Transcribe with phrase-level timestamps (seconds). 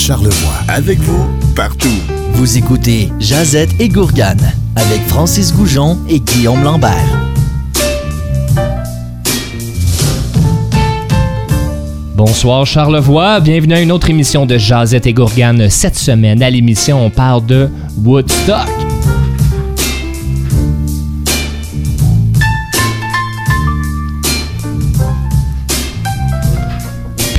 [0.00, 0.54] Charlevoix.
[0.66, 1.88] Avec vous, partout.
[2.32, 6.90] Vous écoutez Jazette et Gourgane avec Francis Goujon et Guillaume Lambert.
[12.16, 15.68] Bonsoir Charlevoix, bienvenue à une autre émission de Jazette et Gourgane.
[15.68, 17.68] Cette semaine, à l'émission, on parle de
[18.02, 18.79] Woodstock.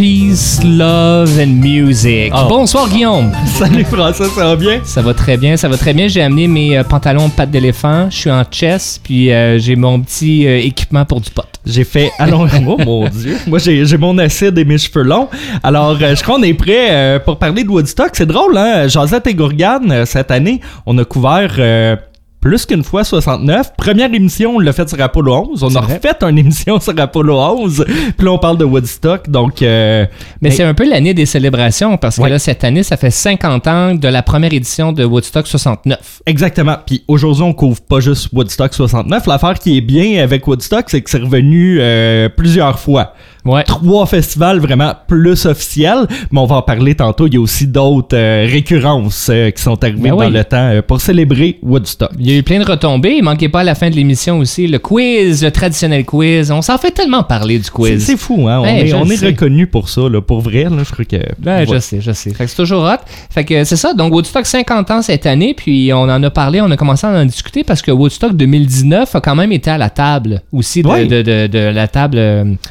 [0.02, 2.34] Peace, love and music.
[2.36, 2.48] Oh.
[2.50, 3.32] Bonsoir Guillaume.
[3.46, 4.82] Salut François, ça va bien?
[4.84, 6.08] Ça va très bien, ça va très bien.
[6.08, 8.10] J'ai amené mes euh, pantalons pattes d'éléphant.
[8.10, 11.46] Je suis en chess, puis euh, j'ai mon petit euh, équipement pour du pot.
[11.68, 12.12] J'ai fait.
[12.18, 13.38] Allons, oh mon Dieu.
[13.46, 15.30] Moi, j'ai j'ai mon acide et mes cheveux longs.
[15.62, 18.10] Alors, euh, je crois qu'on est prêt euh, pour parler de Woodstock.
[18.14, 18.88] C'est drôle, hein?
[18.88, 22.00] Josette et Gourgane, cette année, on a couvert.
[22.42, 23.74] Plus qu'une fois 69.
[23.78, 25.64] Première émission, on l'a fait sur Apollo 11.
[25.64, 25.96] On a vrai.
[25.96, 27.86] refait une émission sur Apollo 11.
[28.18, 29.30] Puis là, on parle de Woodstock.
[29.30, 30.06] Donc, euh,
[30.42, 32.30] Mais c'est un peu l'année des célébrations parce que Ouais.
[32.30, 36.24] là, cette année, ça fait 50 ans de la première édition de Woodstock 69.
[36.26, 36.78] Exactement.
[36.86, 39.28] Puis aujourd'hui, on couvre pas juste Woodstock 69.
[39.28, 43.14] L'affaire qui est bien avec Woodstock, c'est que c'est revenu euh, plusieurs fois.
[43.46, 43.64] Ouais.
[43.64, 47.28] Trois festivals vraiment plus officiels, mais on va en parler tantôt.
[47.28, 50.32] Il y a aussi d'autres euh, récurrences euh, qui sont arrivées Ben dans oui.
[50.32, 52.12] le temps euh, pour célébrer Woodstock.
[52.20, 53.16] Il y a eu plein de retombées.
[53.18, 56.52] Il manquait pas à la fin de l'émission aussi le quiz, le traditionnel quiz.
[56.52, 58.04] On s'en fait tellement parler du quiz.
[58.04, 58.60] c'est fou, hein?
[58.60, 60.66] On Ben, est, on reconnu pour ça, là, pour vrai.
[60.66, 61.18] Là, je crois que.
[61.40, 62.32] Ben, je sais, je sais.
[62.34, 63.04] Fait que c'est toujours hot.
[63.30, 63.94] Fait que c'est ça.
[63.94, 67.10] Donc, Woodstock 50 ans cette année, puis on en a parlé, on a commencé à
[67.12, 71.06] en discuter parce que Woodstock 2019 a quand même été à la table aussi de,
[71.06, 72.18] de, de, de la table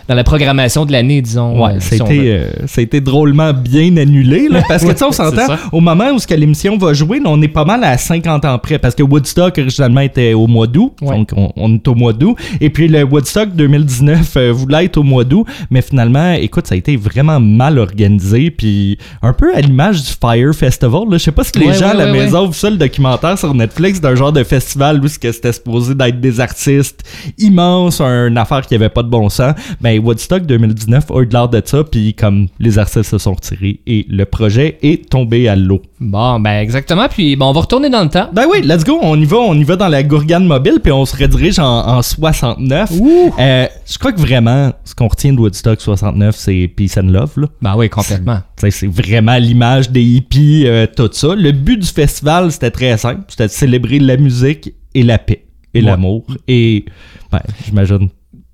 [0.09, 1.62] dans la programmation de l'année, disons.
[1.64, 2.30] Ouais, euh, ça, si a on été, veut.
[2.39, 5.80] euh, ça a été drôlement bien annulé, là, parce que tu sais, on s'entend, au
[5.80, 8.78] moment où ce que l'émission va jouer, on est pas mal à 50 ans près,
[8.78, 11.17] parce que Woodstock, originalement, était au mois d'août, Ouais.
[11.17, 14.97] donc on, on est au mois d'août, et puis le Woodstock 2019 euh, voulait être
[14.98, 19.55] au mois d'août, mais finalement, écoute, ça a été vraiment mal organisé, puis un peu
[19.55, 22.47] à l'image du Fire Festival, je sais pas si les Ouais, gens à la maison
[22.48, 26.40] vu ça, le documentaire sur Netflix d'un genre de festival où c'était supposé d'être des
[26.40, 27.02] artistes
[27.39, 29.55] immenses, une affaire qui avait pas de bon sens.
[29.80, 34.06] Ben Woodstock 2019 a eu de ça, puis comme les artistes se sont retirés et
[34.08, 35.80] le projet est tombé à l'eau.
[36.00, 37.08] Bon, ben exactement.
[37.08, 38.28] Puis bon, on va retourner dans le temps.
[38.33, 40.92] Ben oui, let's go, on y va, on y va dans la gourgane mobile, puis
[40.92, 42.90] on se redirige en, en 69.
[43.38, 47.32] Euh, je crois que vraiment, ce qu'on retient de Woodstock 69, c'est Peace and Love,
[47.36, 47.46] là.
[47.62, 48.40] Ben oui, complètement.
[48.56, 51.34] C'est vraiment l'image des hippies, euh, tout ça.
[51.34, 53.22] Le but du festival, c'était très simple.
[53.28, 55.44] C'était de célébrer la musique et la paix
[55.74, 55.86] et Ouais.
[55.86, 56.24] l'amour.
[56.48, 56.84] Et,
[57.30, 58.08] ben, j'imagine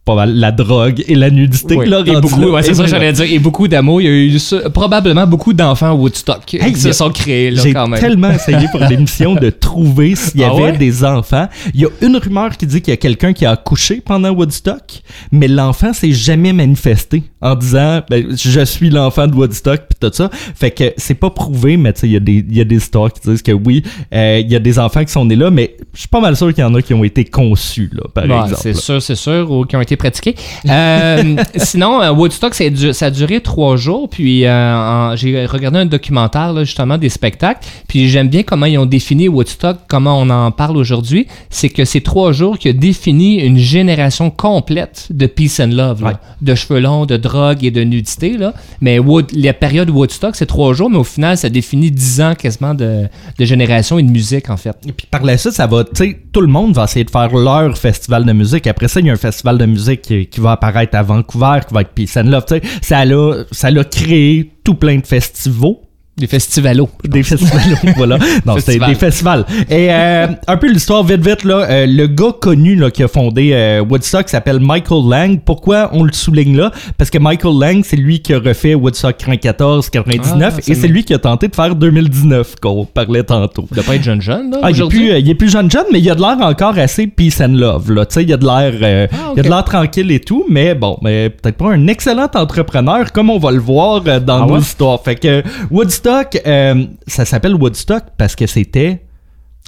[0.07, 1.77] pas mal la drogue et la nudité.
[1.77, 1.87] Oui.
[1.89, 2.47] là, et beaucoup, là.
[2.49, 3.27] ouais, c'est ça j'allais dire.
[3.31, 4.01] Et beaucoup d'amour.
[4.01, 7.51] Il y a eu ça- probablement beaucoup d'enfants à Woodstock Hey, qui se sont créés
[7.51, 8.01] là, J'ai quand même.
[8.01, 10.77] tellement essayé pour l'émission de trouver s'il y Ah avait ouais?
[10.79, 11.49] des enfants.
[11.75, 14.31] Il y a une rumeur qui dit qu'il y a quelqu'un qui a accouché pendant
[14.31, 15.03] Woodstock,
[15.33, 20.15] mais l'enfant s'est jamais manifesté en disant ben, je suis l'enfant de Woodstock puis tout
[20.15, 20.31] ça.
[20.33, 22.65] Fait que c'est pas prouvé, mais tu sais il y a des il y a
[22.65, 23.83] des histoires qui disent que oui,
[24.15, 26.37] euh, il y a des enfants qui sont nés là, mais je suis pas mal
[26.37, 28.61] sûr qu'il y en a qui ont été conçus là, par Ouais, exemple.
[28.63, 30.35] c'est sûr, c'est sûr, ou qui ont été pratiqués.
[30.69, 32.65] Euh, sinon, euh, Woodstock, ça
[33.07, 34.09] a, duré trois jours.
[34.09, 37.67] Puis euh, j'ai regardé un documentaire là, justement des spectacles.
[37.89, 41.27] Puis j'aime bien comment ils ont défini Woodstock, comment on en parle aujourd'hui.
[41.51, 46.03] C'est que c'est trois jours qui a défini une génération complète de peace and love,
[46.03, 46.09] là.
[46.09, 46.15] Ouais.
[46.43, 48.37] de cheveux longs, de drogue et de nudité.
[48.37, 48.55] Là.
[48.81, 52.35] Mais Wood, la période Woodstock, c'est trois jours, mais au final, ça définit dix ans
[52.35, 53.07] quasiment de,
[53.39, 54.77] de génération et de musique en fait.
[54.87, 57.11] Et puis par la suite, ça va, tu sais, tout le monde va essayer de
[57.11, 58.67] faire leur festival de musique.
[58.67, 61.75] Après ça, il y a un festival de musique qui, va apparaître à Vancouver, qui
[61.75, 62.45] va être Peace and Love.
[62.83, 65.77] Ça l'a, ça créé tout plein de festivals.
[66.19, 66.89] Des festivalos.
[67.05, 68.17] Des festivals, voilà.
[68.47, 68.89] Non, c'était Festival.
[68.89, 69.45] des festivals.
[69.69, 73.09] Et euh, un peu l'histoire vite vite là, euh, le gars connu là, qui a
[73.09, 75.39] fondé euh, Woodstock s'appelle Michael Lang.
[75.45, 76.71] Pourquoi on le souligne là?
[76.97, 80.89] Parce que Michael Lang, c'est lui qui a refait Woodstock 94, 99 Ah, et c'est
[80.89, 83.67] lui qui a tenté de faire 2019 qu'on parlait tantôt.
[83.71, 85.71] Il doit pas être jeune jeune, là, Ah, il, est plus, il est plus jeune
[85.71, 87.93] jeune, mais il a de l'air encore assez peace and love.
[87.93, 88.07] Là.
[88.07, 90.75] Tu sais, Il a de l'air Ah, il a de l'air tranquille et tout, mais
[90.75, 94.55] bon, mais peut-être pas un excellent entrepreneur comme on va le voir dans Ah nos
[94.55, 94.61] ouais?
[94.61, 95.03] histoires.
[95.05, 96.06] Fait que Woodstock,
[96.47, 99.03] euh, ça s'appelle Woodstock parce que c'était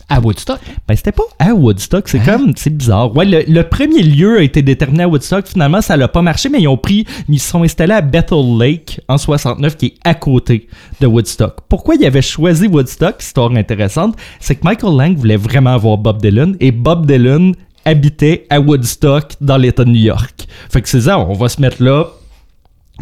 [0.09, 0.61] À Woodstock?
[0.87, 2.09] ben, c'était pas à Woodstock, Hein?
[2.11, 3.15] c'est comme, c'est bizarre.
[3.17, 6.49] Ouais, le, le premier lieu a été déterminé à Woodstock, finalement, ça n'a pas marché,
[6.49, 9.95] mais ils ont pris, ils se sont installés à Bethel Lake en 69, qui est
[10.05, 10.69] à côté
[11.01, 11.57] de Woodstock.
[11.69, 16.23] Pourquoi ils avaient choisi Woodstock, histoire intéressante, c'est que Michael Lang voulait vraiment voir Bob
[16.23, 20.47] Dylan, et Bob Dylan habitait à Woodstock, dans l'État de New York.
[20.71, 22.07] Fait que c'est ça, on va se mettre là,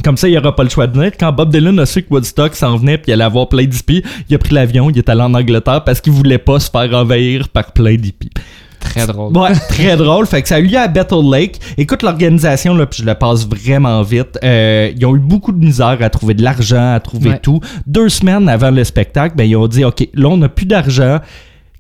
[0.05, 1.13] comme ça, il n'y aura pas le choix de venir.
[1.19, 4.03] Quand Bob Dylan a su que Woodstock s'en venait puis il allait avoir plein d'hippies,
[4.29, 6.93] il a pris l'avion, il est allé en Angleterre parce qu'il voulait pas se faire
[6.95, 8.31] envahir par plein d'hippies.
[8.79, 9.37] Très drôle.
[9.37, 10.27] Ouais, très drôle.
[10.27, 11.59] Fait que ça a eu lieu à Battle Lake.
[11.77, 14.39] Écoute, l'organisation, là, puis je le passe vraiment vite.
[14.45, 17.39] euh, ils ont eu beaucoup de misère à trouver de l'argent, à trouver Ouais.
[17.41, 17.61] tout.
[17.87, 21.19] Deux semaines avant le spectacle, ben, ils ont dit, OK, là, on n'a plus d'argent.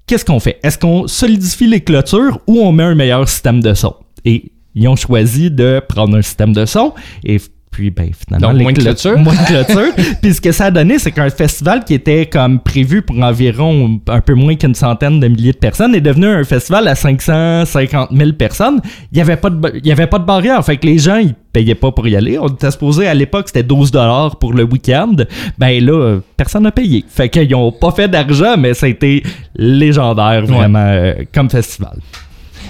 [0.06, 0.58] Qu'est-ce qu'on fait?
[0.62, 3.94] Est-ce qu'on solidifie les clôtures ou on met un meilleur système de son?
[4.24, 6.92] Et ils ont choisi de prendre un système de son
[7.24, 7.40] et
[7.70, 9.18] puis ben finalement Donc, moins de clôt- clôture.
[9.18, 9.92] moins de clôture.
[10.22, 14.00] puis ce que ça a donné c'est qu'un festival qui était comme prévu pour environ
[14.08, 18.10] un peu moins qu'une centaine de milliers de personnes est devenu un festival à 550
[18.12, 18.80] 000 personnes.
[19.12, 21.16] Il y avait pas de il y avait pas de barrière, fait que les gens
[21.18, 22.38] ils payaient pas pour y aller.
[22.38, 25.14] On était supposé à l'époque c'était 12 dollars pour le week-end.
[25.58, 27.04] Ben là personne n'a payé.
[27.08, 29.22] Fait qu'ils ont pas fait d'argent mais ça a été
[29.54, 31.98] légendaire vraiment euh, comme festival.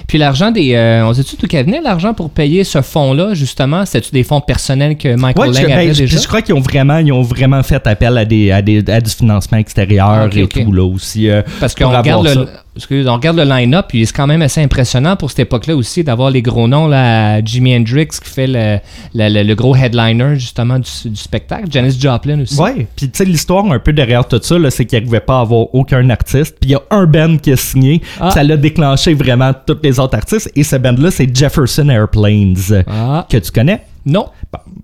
[0.07, 0.73] Puis l'argent des.
[0.73, 3.85] euh, on sait-tu qu'elle venait l'argent pour payer ce fonds-là, justement?
[3.85, 6.17] C'était-tu des fonds personnels que Michael Ouais, je, Lang ben, avait je- déjà?
[6.17, 9.01] je crois qu'ils ont vraiment, ils ont vraiment fait appel à des, à des, à
[9.01, 11.29] du financement extérieur Ah, et tout là aussi.
[11.29, 14.61] euh, Parce qu'on regarde, le, excuse, on regarde le line-up, puis c'est quand même assez
[14.61, 18.77] impressionnant pour cette époque-là aussi d'avoir les gros noms, là, Jimi Hendrix qui fait le,
[19.13, 22.59] le- le- le gros headliner justement du, du spectacle, Janis Joplin aussi.
[22.59, 25.41] Ouais, puis tu sais l'histoire un peu derrière tout ça c'est qu'il n'arrivait pas à
[25.41, 28.31] avoir aucun artiste, puis il y a un band qui a signé, Ah.
[28.31, 32.83] ça l'a déclenché vraiment tous les autres artistes et ce band là c'est Jefferson Airplanes
[32.87, 33.81] Ah, que tu connais.
[34.07, 34.27] Non.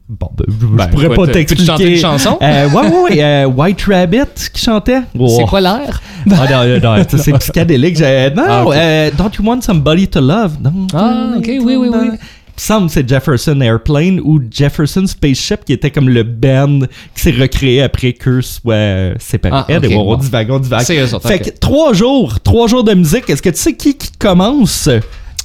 [0.10, 1.66] Bon, ben, je, je Ben, pourrais pas t'expliquer.
[1.66, 2.38] chanter une chanson?
[2.42, 5.02] Euh, ouais, ouais, ouais, euh, White Rabbit qui chantait.
[5.28, 6.02] C'est quoi l'air?
[6.31, 8.00] Ah, non, non, non, ça, c'est psychédélique.
[8.00, 10.58] Non, Ah, euh, Don't You Want Somebody to Love?
[10.60, 12.10] Don't Ah, ok, oui, oui, oui.
[12.56, 16.81] que c'est Jefferson Airplane ou Jefferson Spaceship qui était comme le band
[17.16, 19.64] qui s'est recréé après qu'eux soient euh, séparés.
[19.70, 20.16] Ah, ok, Eh, on bon.
[20.18, 20.86] divague, on divague.
[20.86, 23.28] Fait que trois jours, trois jours de musique.
[23.30, 24.88] Est-ce que tu sais qui, qui commence?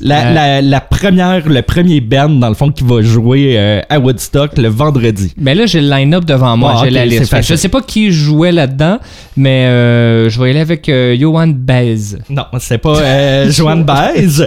[0.00, 0.34] La, Euh.
[0.34, 4.56] la, la première, le premier band, dans le fond, qui va jouer euh, à Woodstock
[4.58, 5.32] le vendredi.
[5.36, 7.26] Mais là, j'ai le line-up devant moi, Ah, j'ai la liste.
[7.30, 8.98] Fait je sais pas qui jouait là-dedans,
[9.36, 12.18] mais euh, je vais y aller avec euh, Johan Baez.
[12.30, 14.46] Non, c'est pas Joanne Baez,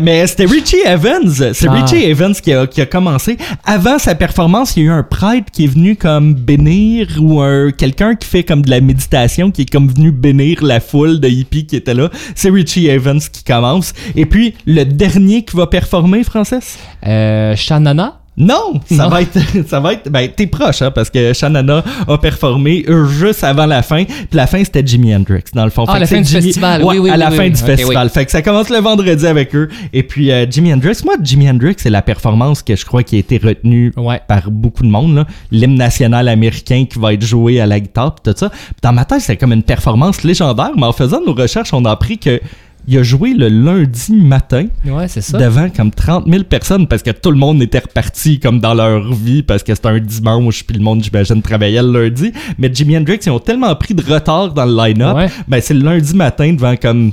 [0.00, 1.32] mais c'était Richie Evans.
[1.52, 1.72] C'est Ah.
[1.72, 3.36] Richie Evans qui a, qui a commencé.
[3.64, 7.40] Avant sa performance, il y a eu un prêtre qui est venu comme bénir ou
[7.40, 11.20] un quelqu'un qui fait comme de la méditation qui est comme venu bénir la foule
[11.20, 12.10] de hippies qui était là.
[12.34, 13.92] C'est Richie Evans qui commence.
[14.16, 16.78] Et puis le dernier qui va performer, Francis.
[17.06, 18.20] Euh, Shanana?
[18.36, 19.08] Non, ça Non.
[19.10, 19.38] va être,
[19.68, 22.84] ça va être, ben t'es proche hein, parce que Shanana a performé
[23.16, 25.84] juste avant la fin, puis la fin c'était Jimi Hendrix dans le fond.
[25.86, 27.50] Ah, Fait la fin du festival, Ouais, oui, oui, à oui, la oui, fin oui.
[27.52, 28.10] du festival.
[28.10, 29.68] Fait que ça commence le vendredi avec eux.
[29.92, 33.14] Et puis euh, Jimi Hendrix, moi Jimi Hendrix c'est la performance que je crois qui
[33.14, 34.20] a été retenue Ouais.
[34.26, 35.26] par beaucoup de monde là.
[35.52, 38.50] l'hymne national américain qui va être joué à la guitare pis tout ça.
[38.82, 41.90] Dans ma tête c'est comme une performance légendaire, mais en faisant nos recherches on a
[41.92, 42.40] appris que
[42.86, 45.38] il a joué le lundi matin Ouais, c'est ça.
[45.38, 49.12] devant comme 30 000 personnes parce que tout le monde était reparti comme dans leur
[49.14, 52.96] vie parce que c'était un dimanche puis le monde j'imagine travaillait le lundi mais Jimi
[52.96, 55.28] Hendrix ils ont tellement pris de retard dans le line-up Ouais.
[55.48, 57.12] ben c'est le lundi matin devant comme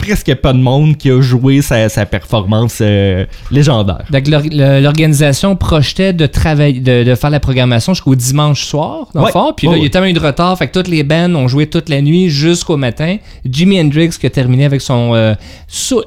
[0.00, 6.12] presque pas de monde qui a joué sa, sa performance euh, légendaire Donc, l'organisation projetait
[6.12, 9.32] de travailler, de, de faire la programmation jusqu'au dimanche soir, dans le.
[9.56, 11.48] Puis là, il y a tellement eu de retard, fait que toutes les bands ont
[11.48, 13.16] joué toute la nuit jusqu'au matin.
[13.48, 15.34] Jimi Hendrix qui a terminé avec son euh,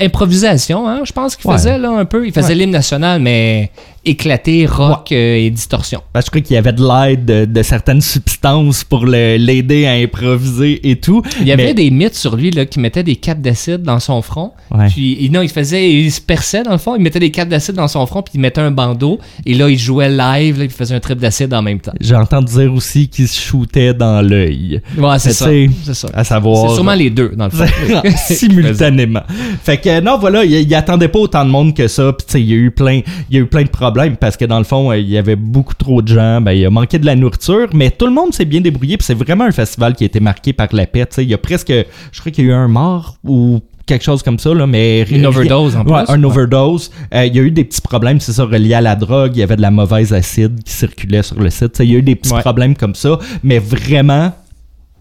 [0.02, 1.58] improvisation, hein, je pense qu'il Ouais.
[1.58, 2.26] faisait là un peu.
[2.26, 2.56] Il faisait Ouais.
[2.56, 3.70] l'hymne national, mais
[4.06, 6.02] éclaté, rock euh, et distorsion.
[6.12, 9.86] Parce que je crois qu'il y avait de l'aide de, de certaines substances pour l'aider
[9.86, 13.16] à improviser et tout Il y avait des mythes sur lui là, qui mettait des
[13.16, 14.52] capes d'acide dans son front.
[14.72, 14.88] Ouais.
[14.90, 17.50] Puis il- non, il faisait, il se perçait dans le fond, il mettait des capes
[17.50, 19.20] d'acide dans son front, puis il mettait un bandeau.
[19.46, 21.94] Et là, il jouait live, là, il faisait un trip d'acide en même temps.
[22.02, 25.50] j'ai entendu dire aussi qu'il se shootait dans l'œil Ouais, c'est ça.
[25.84, 26.10] C'est ça.
[26.14, 27.66] à savoir C'est sûrement les deux, dans le fond.
[28.18, 29.24] simultanément.
[29.64, 32.12] fait que non, voilà, il, il attendait pas autant de monde que ça.
[32.14, 33.93] Puis tu sais, il y a eu plein, il y a eu plein de problèmes
[34.20, 36.42] parce que dans le fond, euh, il y avait beaucoup trop de gens.
[36.42, 38.98] Ben, il a manqué de la nourriture, mais tout le monde s'est bien débrouillé.
[38.98, 41.06] Puis c'est vraiment un festival qui a été marqué par la paix.
[41.06, 41.72] Tu sais, il y a presque,
[42.12, 45.02] je crois qu'il y a eu un mort ou quelque chose comme ça là mais
[45.12, 46.14] Une overdose, en Ouais, plus.
[46.14, 48.96] un overdose Euh, il y a eu des petits problèmes c'est ça reliés à la
[48.96, 51.96] drogue il y avait de la mauvaise acide qui circulait sur le site il y
[51.96, 52.40] a eu des petits Ouais.
[52.40, 54.32] problèmes comme ça mais vraiment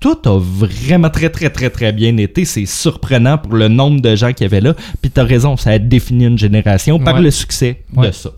[0.00, 2.44] tout a vraiment très très très très bien été.
[2.44, 4.74] C'est surprenant pour le nombre de gens qu'il y avait là.
[5.00, 7.20] Puis t'as raison, ça a défini une génération par Ouais.
[7.22, 8.30] le succès de ça.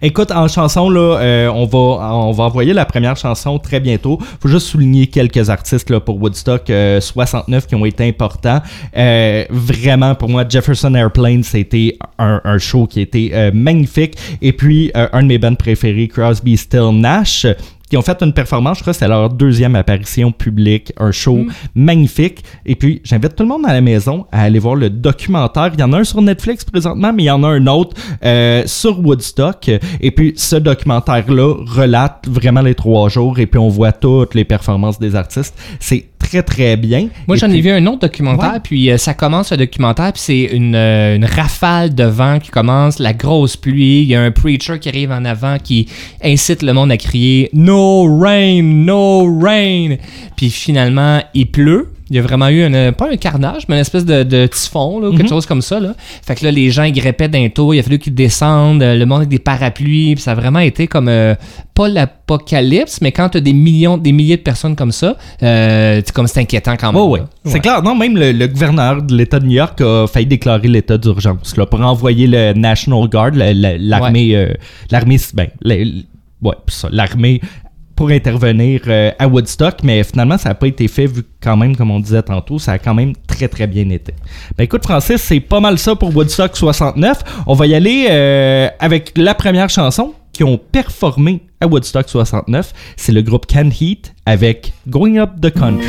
[0.00, 4.18] Écoute, en chanson, là, euh, on, va, on va envoyer la première chanson très bientôt.
[4.40, 8.62] faut juste souligner quelques artistes là, pour Woodstock euh, 69 qui ont été importants.
[8.96, 14.16] Euh, vraiment, pour moi, Jefferson Airplane, c'était un, un show qui été euh, magnifique.
[14.40, 17.46] Et puis, euh, un de mes bands préférés, Crosby, Still, Nash,
[17.92, 21.44] qui ont fait une performance, je crois que c'était leur deuxième apparition publique, un show
[21.74, 22.42] magnifique.
[22.64, 25.72] Et puis, j'invite tout le monde à la maison à aller voir le documentaire.
[25.74, 27.94] Il y en a un sur Netflix présentement, mais il y en a un autre
[28.24, 29.70] euh, sur Woodstock.
[30.00, 34.46] Et puis, ce documentaire-là relate vraiment les trois jours et puis on voit toutes les
[34.46, 35.54] performances des artistes.
[35.78, 37.08] C'est très très bien.
[37.28, 38.60] Moi, j'en ai vu un autre documentaire, Ouais.
[38.62, 42.50] puis euh, ça commence le documentaire, puis c'est une, euh, une rafale de vent qui
[42.50, 45.88] commence, la grosse pluie, il y a un preacher qui arrive en avant qui
[46.24, 49.96] incite le monde à crier No rain, no rain.
[50.36, 51.90] Puis finalement, il pleut.
[52.12, 55.00] Il y a vraiment eu, un, pas un carnage, mais une espèce de, de typhon,
[55.00, 55.28] là, ou quelque Mhm.
[55.30, 55.80] chose comme ça.
[55.80, 55.94] Là.
[56.26, 58.94] Fait que là, les gens, ils grippaient d'un tour, il a fallu qu'ils descendent, euh,
[58.96, 61.34] le monde avec des parapluies, puis ça a vraiment été comme, euh,
[61.74, 66.02] pas l'apocalypse, mais quand tu as des millions, des milliers de personnes comme ça, euh,
[66.04, 67.00] c'est comme c'est inquiétant quand même.
[67.00, 67.20] Oh, ouais.
[67.20, 67.26] là.
[67.46, 67.82] C'est clair.
[67.82, 71.56] Non, même le, le gouverneur de l'État de New York a failli déclarer l'état d'urgence
[71.56, 74.52] là, pour envoyer le National Guard, la- la- l'armée, euh,
[74.90, 76.54] l'armée, ben, ouais,
[76.90, 77.40] l'armée
[77.96, 81.76] pour intervenir euh, à Woodstock, mais finalement, ça n'a pas été fait vu quand même,
[81.76, 84.14] comme on disait tantôt, ça a quand même très très bien été.
[84.56, 87.44] Ben écoute, Francis, c'est pas mal ça pour Woodstock 69.
[87.46, 92.72] On va y aller euh, avec la première chanson qui ont performé à Woodstock 69.
[92.96, 95.88] C'est le groupe Can Heat avec Going Up the Country.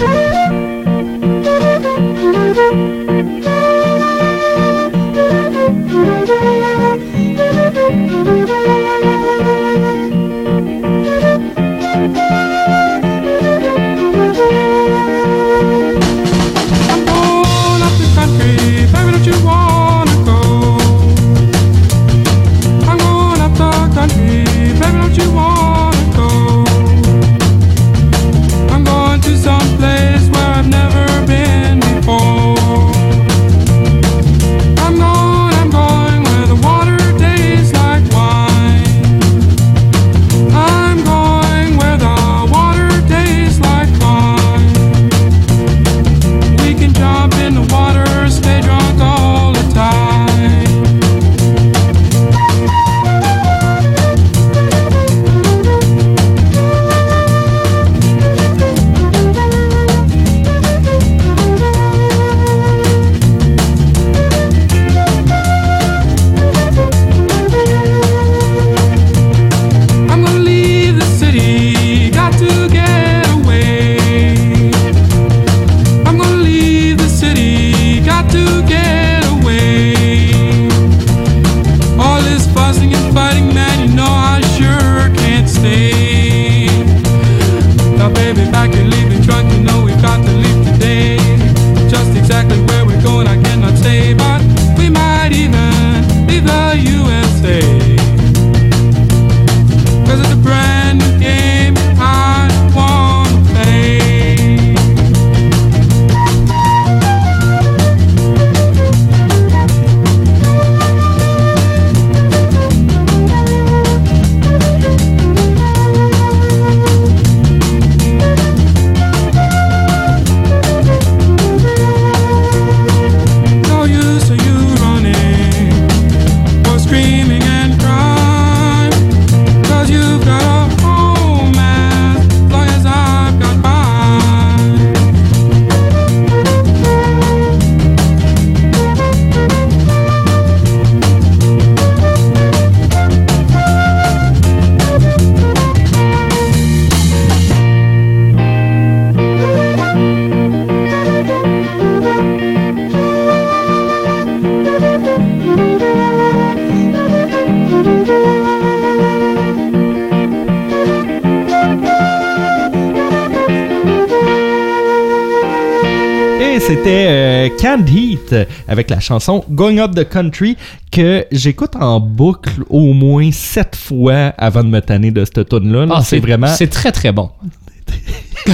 [166.67, 168.35] C'était euh, Canned Heat
[168.67, 170.55] avec la chanson Going Up the Country
[170.91, 175.71] que j'écoute en boucle au moins sept fois avant de me tanner de cette tune
[175.71, 175.85] là.
[175.89, 176.47] Ah, c'est vraiment.
[176.47, 177.29] C'est très très bon.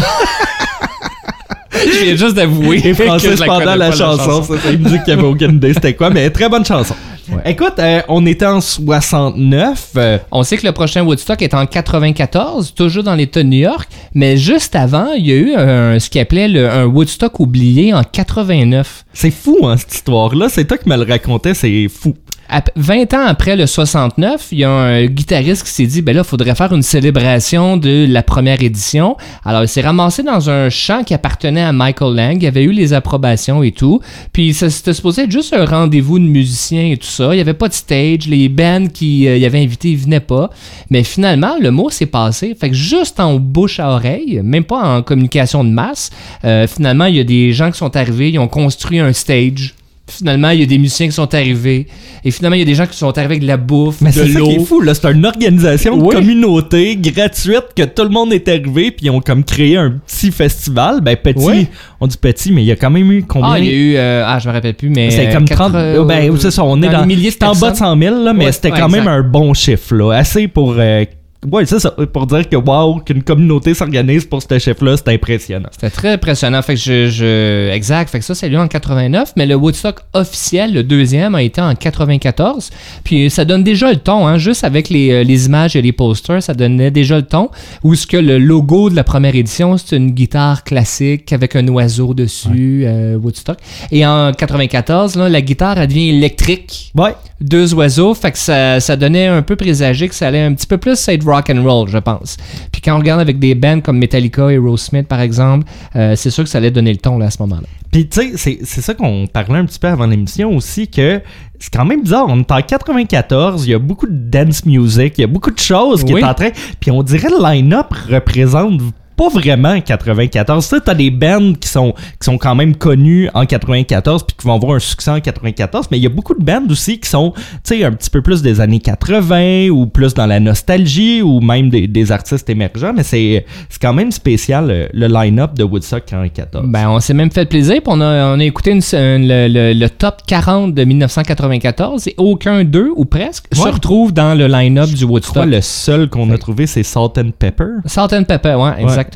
[1.71, 2.81] Je viens juste d'avouer.
[2.83, 5.93] Et Francis la pendant la chanson, ça, il me dit qu'il avait aucune idée c'était
[5.93, 6.95] quoi, mais très bonne chanson.
[7.31, 7.51] Ouais.
[7.51, 9.89] Écoute, euh, on était en 69.
[9.97, 13.59] euh, On sait que le prochain Woodstock est en 94, toujours dans l'État de New
[13.59, 17.39] York, mais juste avant, il y a eu un, ce qu'il appelait le- un Woodstock
[17.39, 19.05] oublié en 89.
[19.13, 20.47] c'est fou, hein, cette histoire-là.
[20.49, 22.15] C'est toi qui me le racontais, c'est fou.
[22.51, 26.15] Ap- 20 ans après le 69, il y a un guitariste qui s'est dit, ben
[26.15, 29.17] là, il faudrait faire une célébration de la première édition.
[29.45, 32.41] Alors, il s'est ramassé dans un champ qui appartenait à Michael Lang.
[32.41, 34.01] Il avait eu les approbations et tout.
[34.33, 37.33] Puis, c'était supposé être juste un rendez-vous de musiciens et tout ça.
[37.33, 38.27] Il n'y avait pas de stage.
[38.27, 40.49] Les bands qui euh, y avait invités, ils venaient pas.
[40.89, 42.55] Mais finalement, le mot s'est passé.
[42.59, 46.09] Fait que juste en bouche à oreille, même pas en communication de masse,
[46.45, 49.75] euh, finalement, il y a des gens qui sont arrivés, ils ont construit un stage
[50.09, 51.87] Finalement, il y a des musiciens qui sont arrivés.
[52.25, 54.09] Et finalement, il y a des gens qui sont arrivés avec de la bouffe, Mais
[54.11, 54.59] de c'est l'eau.
[54.65, 54.93] fou, là.
[54.93, 56.15] C'est une organisation de Oui.
[56.15, 60.31] communauté gratuite que tout le monde est arrivé, puis ils ont comme créé un petit
[60.31, 61.01] festival.
[61.01, 61.67] Ben, petit, Oui.
[62.01, 63.51] on dit petit, mais il y a quand même eu combien?
[63.53, 63.95] Ah, il y a eu.
[63.97, 65.11] euh, ah, je me rappelle plus, mais.
[65.11, 65.71] C'est comme 30.
[65.73, 67.01] quatre- ben, c'est ça, on est dans dans.
[67.01, 67.99] les milliers de c'est en bas de personnes.
[67.99, 70.13] 100 000, là, mais c'était ouais, quand même un bon chiffre, là.
[70.13, 70.75] Assez pour.
[70.77, 71.05] euh,
[71.51, 71.91] ouais, c'est ça.
[71.91, 75.69] Pour dire que, wow, qu'une communauté s'organise pour ce chiffre-là, c'est impressionnant.
[75.71, 76.61] C'était très impressionnant.
[76.61, 78.09] Fait que je, je- exact.
[78.09, 79.33] Fait que ça, c'est lui en 89.
[79.35, 82.69] Mais le Woodstock officiel, le deuxième, a été en 94.
[83.03, 85.91] Puis ça donne déjà le ton, hein, juste avec les, euh, les images et les
[85.91, 87.49] posters, ça donnait déjà le ton.
[87.83, 91.67] Où ce que le logo de la première édition, c'est une guitare classique avec un
[91.67, 93.57] oiseau dessus, euh, Woodstock.
[93.91, 96.91] Et en 94, là, la guitare, elle devient électrique.
[96.95, 97.13] Ouais.
[97.41, 100.67] Deux oiseaux, fait que ça, ça donnait un peu présager que ça allait un petit
[100.67, 102.37] peu plus être rock and roll, je pense.
[102.71, 106.29] Puis quand on regarde avec des bands comme Metallica et Smith par exemple, euh, c'est
[106.29, 107.67] sûr que ça allait donner le ton là, à ce moment-là.
[107.91, 111.21] Puis, tu sais, c'est- c'est ça qu'on parlait un petit peu avant l'émission aussi, que
[111.59, 112.25] c'est quand même bizarre.
[112.29, 115.49] On est en 94, il y a beaucoup de dance music, il y a beaucoup
[115.49, 116.21] de choses qui Oui.
[116.21, 116.49] est en train.
[116.79, 118.79] Puis, on dirait le line-up représente
[119.19, 120.63] pas vraiment 94.
[120.69, 124.35] Tu sais, t'as des bands qui sont, qui sont quand même connus en 94 puis
[124.39, 126.99] qui vont avoir un succès en 94, mais il y a beaucoup de bands aussi
[126.99, 130.39] qui sont, tu sais, un petit peu plus des années 80 ou plus dans la
[130.39, 133.45] nostalgie ou même des, des artistes émergents, mais c'est
[133.81, 136.65] quand même spécial le, le line-up de Woodstock 94.
[136.67, 138.79] Ben, on s'est même fait plaisir, puis on a, on a écouté une-
[139.27, 143.71] le, le- le top 40 de 1994 et aucun d'eux, ou presque, se Ouais.
[143.71, 145.45] retrouve dans le line-up du Woodstock.
[145.45, 147.65] le seul qu'on a trouvé, c'est Salt and Pepper.
[147.85, 149.08] Salt and Pepper, ouais, exactement.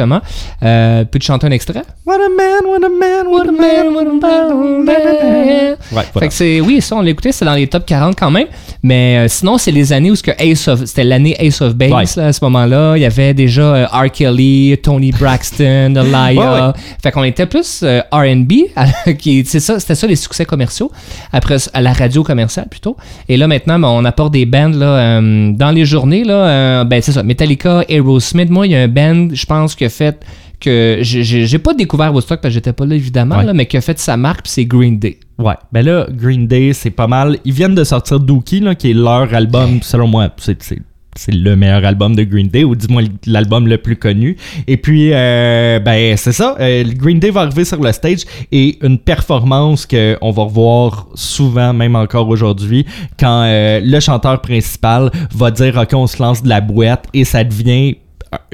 [0.64, 1.84] Euh, Peux-tu chanter un extrait?
[2.06, 5.76] What a man, what a man, what a man, what a man.
[5.92, 8.48] Ouais, Fait que c'est, oui, ça, on l'écoutait, c'est dans les top 40 quand même.
[8.82, 11.76] Mais euh, sinon, c'est les années où ce que Ace of, c'était l'année Ace of
[11.76, 12.04] Base, Ouais.
[12.18, 12.96] là, à ce moment-là.
[12.98, 14.12] Il y avait déjà euh, R.
[14.12, 16.34] Kelly, Tony Braxton, Elijah.
[16.34, 16.74] Ouais, ouais.
[17.02, 18.54] Fait qu'on était plus euh, R&B,
[19.18, 20.92] qui, c'est ça, c'était ça les succès commerciaux.
[21.32, 22.98] Après, à la radio commerciale plutôt.
[23.30, 24.86] Et là, maintenant, ben, on apporte des bands, là,
[25.20, 28.50] euh, dans les journées, là, euh, ben, c'est ça, Metallica, Aerosmith.
[28.50, 30.20] Moi, il y a un band, je pense, qui a fait
[30.60, 33.44] que j'ai- pas découvert Woodstock parce que j'étais pas là évidemment Ouais.
[33.46, 35.18] là, mais qui a fait sa marque c'est Green Day.
[35.38, 37.38] Ouais, ben là, Green Day, c'est pas mal.
[37.44, 40.80] Ils viennent de sortir Dookie, là, qui est leur album, selon moi, c'est, c'est,
[41.18, 44.38] c'est le meilleur album de Green Day, ou dis-moi l'album le plus connu.
[44.68, 46.56] Et puis, euh, ben, c'est ça.
[46.60, 48.22] euh, Green Day va arriver sur le stage
[48.52, 52.86] et une performance qu'on va revoir souvent, même encore aujourd'hui,
[53.19, 57.26] quand euh, le chanteur principal va dire, OK, on se lance de la boîte et
[57.26, 57.96] ça devient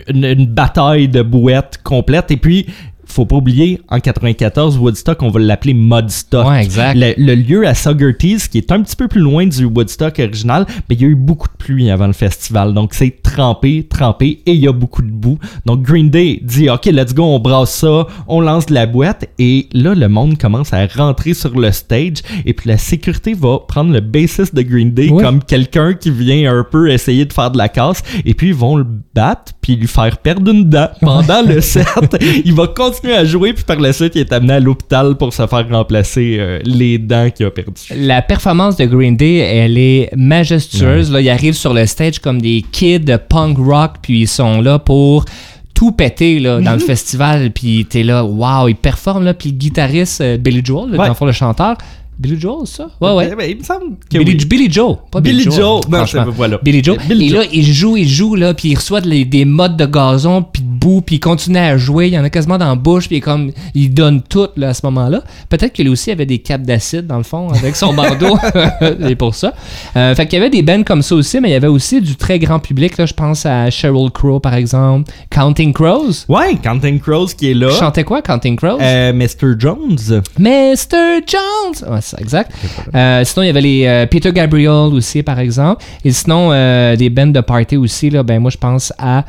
[0.07, 2.31] une, bataille de bouettes complète.
[2.31, 2.67] Et puis,
[3.11, 6.47] faut pas oublier, en 94, Woodstock, on va l'appeler Modstock.
[6.47, 6.95] Ouais, exact.
[6.95, 10.65] Le, le lieu à Saugerties, qui est un petit peu plus loin du Woodstock original,
[10.89, 12.73] mais il y a eu beaucoup de pluie avant le festival.
[12.73, 15.39] Donc, c'est trempé, trempé, et il y a beaucoup de boue.
[15.65, 19.27] Donc, Green Day dit, OK, let's go, on brasse ça, on lance de la boîte.
[19.39, 22.17] Et là, le monde commence à rentrer sur le stage.
[22.45, 26.53] Et puis, la sécurité va prendre le bassiste de Green Day comme quelqu'un qui vient
[26.53, 28.03] un peu essayer de faire de la casse.
[28.25, 31.87] Et puis, ils vont le battre, puis lui faire perdre une dent pendant le set.
[32.45, 35.33] il va continuer à jouer, puis par la suite, il est amené à l'hôpital pour
[35.33, 37.71] se faire remplacer euh, les dents qu'il a perdues.
[37.95, 41.11] La performance de Green Day, elle est majestueuse.
[41.11, 44.61] Là, ils arrivent sur le stage comme des kids de punk rock, puis ils sont
[44.61, 45.25] là pour
[45.73, 46.63] tout péter là, Mhm.
[46.65, 47.51] dans le festival.
[47.51, 49.23] Puis t'es là, waouh, ils performent.
[49.23, 50.97] Là, puis le guitariste euh, Billy Joel, Ouais.
[50.97, 51.77] dans le fond, le chanteur.
[52.19, 52.89] Billy Joel, ça?
[52.99, 53.29] Ouais, ouais.
[53.31, 54.45] Eh ben, il me semble que Billy, oui.
[54.45, 55.55] Billy Joe, pas Billy, Billy Joel.
[55.57, 55.81] Joel.
[55.89, 56.25] Non, franchement.
[56.35, 56.57] voilà.
[56.61, 56.97] Billy Joe.
[57.07, 57.39] Billy et Joe.
[57.39, 60.61] là, il joue, il joue, là, puis il reçoit de- des modes de gazon, puis
[60.61, 62.07] de boue, puis il continue à jouer.
[62.07, 64.69] Il y en a quasiment dans la bouche, puis il, comme, il donne tout là,
[64.69, 65.23] à ce moment-là.
[65.47, 68.37] Peut-être qu'il aussi avait des capes d'acide, dans le fond, avec son bandeau.
[69.01, 69.53] C'est pour ça.
[69.95, 72.01] Euh, fait qu'il y avait des bands comme ça aussi, mais il y avait aussi
[72.01, 72.97] du très grand public.
[72.97, 75.09] Là, je pense à Sheryl Crow, par exemple.
[75.29, 76.25] Counting Crows.
[76.27, 77.69] Ouais, Counting Crows qui est là.
[77.71, 78.77] Chantait quoi, Counting Crows?
[78.81, 79.55] Euh, Mr.
[79.57, 80.21] Jones.
[80.37, 81.21] Mr.
[81.25, 81.89] Jones!
[81.93, 82.51] Ouais, ça, exact.
[82.95, 85.83] Euh, sinon, il y avait les euh, Peter Gabriel aussi, par exemple.
[86.03, 89.23] Et sinon, euh, des bands de party aussi, là, ben moi, je pense à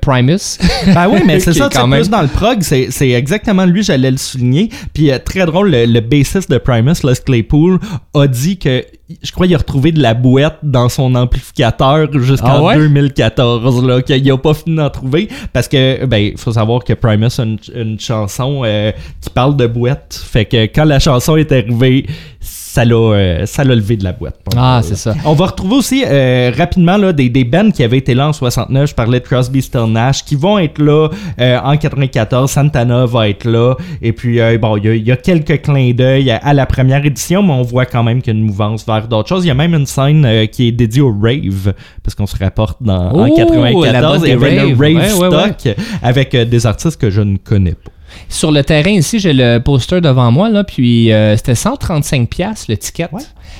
[0.00, 0.58] Primus.
[0.94, 3.82] Ben oui, mais c'est ça, quand même- plus dans le prog, c'est c'est exactement lui,
[3.82, 4.70] j'allais le souligner.
[4.94, 7.78] Puis très drôle, le, le bassiste de Primus, Les Claypool,
[8.14, 8.84] a dit que,
[9.22, 12.76] je crois, il a retrouvé de la bouette dans son amplificateur jusqu'en Ah ouais?
[12.76, 15.28] 2014, là, qu'il a pas fini d'en trouver.
[15.52, 19.56] Parce que, ben, il faut savoir que Primus a une, une chanson euh, qui parle
[19.56, 20.20] de boîte.
[20.30, 22.06] Fait que quand la chanson est arrivée,
[22.40, 24.36] ça l'a euh, ça l'a levé de la boîte.
[24.56, 25.14] Ah, c'est ça.
[25.24, 28.32] On va retrouver aussi euh, rapidement là, des, des bands qui avaient été là en
[28.32, 28.90] 69.
[28.90, 31.08] Je parlais de Crosby, Still Nash, qui vont être là
[31.40, 32.50] euh, en 94.
[32.50, 33.74] Santana va être là.
[34.02, 36.66] Et puis, bon, il y a- il y, a quelques clins d'œil à, à la
[36.66, 39.44] première édition, mais on voit quand même qu'il y a une mouvance vers d'autres choses.
[39.44, 42.36] Il y a même une scène euh, qui est dédiée au rave, parce qu'on se
[42.36, 44.18] rapporte dans, en Oh, la 94.
[44.18, 44.78] mode Il y avait le rave
[45.20, 47.90] Ouais, ouais, stock avec euh, des artistes que je ne connais pas.
[48.28, 52.66] Sur le terrain ici, j'ai le poster devant moi, là, puis euh, c'était 135$ piastres,
[52.70, 53.08] le ticket.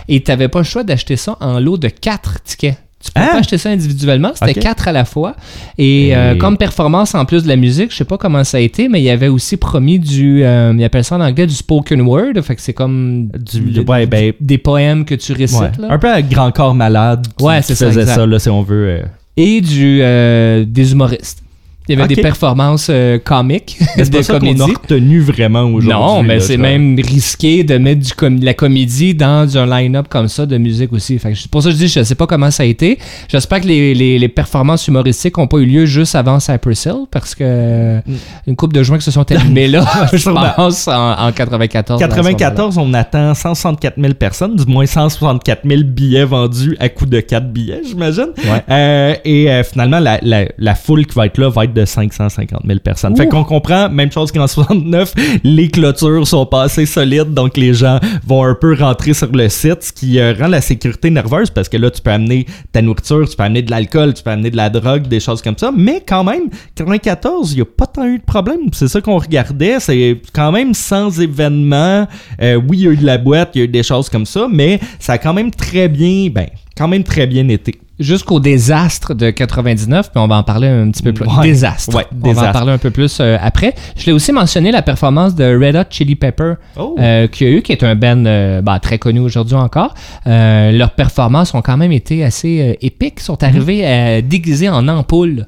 [0.09, 2.79] Et tu n'avais pas le choix d'acheter ça en lot de 4 tickets.
[3.05, 3.33] Tu pouvais Ah!
[3.35, 4.59] pas acheter ça individuellement, c'était.
[4.61, 5.37] 4 à la fois.
[5.79, 8.61] Et, euh, comme performance, en plus de la musique, je sais pas comment ça a
[8.61, 11.55] été, mais il y avait aussi promis du, euh, ils appellent ça en anglais du
[11.55, 15.61] spoken word, fait que c'est comme Du- ouais, ben, des poèmes que tu récites.
[15.61, 15.71] ouais.
[15.79, 15.93] là.
[15.93, 17.27] Un peu à grand corps malade.
[17.37, 18.17] qui- Ouais, c'est ça, faisait exact.
[18.17, 18.89] ça, là, si on veut.
[18.89, 19.03] euh.
[19.37, 21.43] Et du, euh, des humoristes.
[21.88, 25.88] Il y avait des performances euh, comiques, c'est pas ça qu'on a retenu vraiment aujourd'hui.
[25.90, 30.29] Non, mais c'est même risqué de mettre du com- la comédie dans un line-up comme
[30.29, 31.18] ça de musique aussi.
[31.18, 32.98] Fait que pour ça que je dis, je sais pas comment ça a été.
[33.29, 37.07] J'espère que les, les- les performances humoristiques n'ont pas eu lieu juste avant Cypress Hill
[37.11, 38.01] parce que
[38.46, 42.03] une coupe de joints qui se sont allumés là, je pense, en, en 94.
[42.03, 42.35] à ce moment-là.
[42.35, 47.20] 94, on attend 164 000 personnes, du moins 164 000 billets vendus à coût de
[47.20, 48.29] 4 billets, j'imagine.
[48.38, 48.62] Ouais.
[48.70, 51.85] Euh, et euh, finalement, la, la- la foule qui va être là va être de
[51.85, 53.17] 550 000 personnes.
[53.17, 55.14] Fait qu'on comprend, même chose qu'en 69,
[55.45, 59.49] les clôtures sont pas assez solides, donc les gens vont un peu rentrer sur le
[59.49, 62.83] site, ce qui euh, rend la sécurité nerveuse parce que là, tu peux amener ta
[62.83, 65.57] nourriture, tu peux amener de l'alcool, tu peux amener de la drogue, des choses comme
[65.57, 65.71] ça.
[65.75, 68.61] Mais quand même, 94, il n'y a pas tant eu de problème.
[68.73, 69.79] C'est ça qu'on regardait.
[69.81, 72.07] C'est quand même sans événement.
[72.43, 74.09] Euh, oui, il y a eu de la boîte, il y a eu des choses
[74.09, 77.75] comme ça, mais ça a quand même très bien, ben, quand même très bien été.
[77.99, 81.27] Jusqu'au désastre de 99, puis on va en parler un petit peu plus.
[81.27, 81.43] Ouais.
[81.43, 81.97] Désastre.
[81.97, 83.75] Ouais, on va en parler un peu plus euh, après.
[83.97, 86.95] Je l'ai aussi mentionné la performance de Red Hot Chili Pepper Oh.
[87.01, 89.95] euh, qu'il y a eu, qui est un band euh, bah, très connu aujourd'hui encore.
[90.25, 93.17] Leurs performances ont quand même été assez épiques.
[93.19, 95.47] Ils sont arrivés euh, déguisés en ampoule.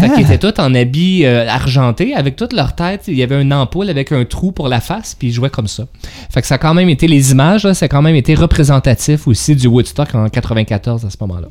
[0.00, 3.04] Fait qu'ils étaient tous en habits euh, argentés, avec toute leur tête.
[3.08, 5.68] Il y avait une ampoule avec un trou pour la face, puis ils jouaient comme
[5.68, 5.84] ça.
[6.30, 8.34] Fait que ça a quand même été, les images, là, ça a quand même été
[8.34, 11.48] représentatif aussi du Woodstock en 94 à ce moment-là.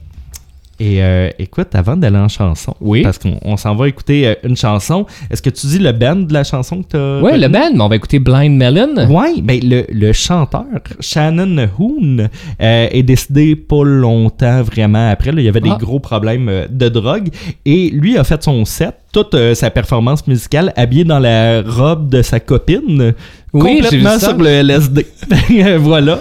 [0.80, 3.04] Et euh, écoute, avant d'aller en chanson, Oui.
[3.04, 6.16] parce qu'on on s'en va écouter euh, une chanson, est-ce que tu dis le band
[6.16, 9.06] de la chanson que tu as Ouais, le band, mais on va écouter Blind Melon.
[9.08, 10.64] Oui, ben le, le chanteur
[11.00, 12.28] Shannon Hoon
[12.62, 15.32] euh, est décédé pas longtemps vraiment après.
[15.32, 15.42] là.
[15.42, 15.78] il y avait Ah.
[15.78, 17.30] des gros problèmes de drogue
[17.66, 22.24] et lui a fait son set, toute sa performance musicale habillé dans la robe de
[22.24, 23.14] sa copine.
[23.54, 25.06] Oui, complètement sur le LSD.
[25.78, 26.20] voilà,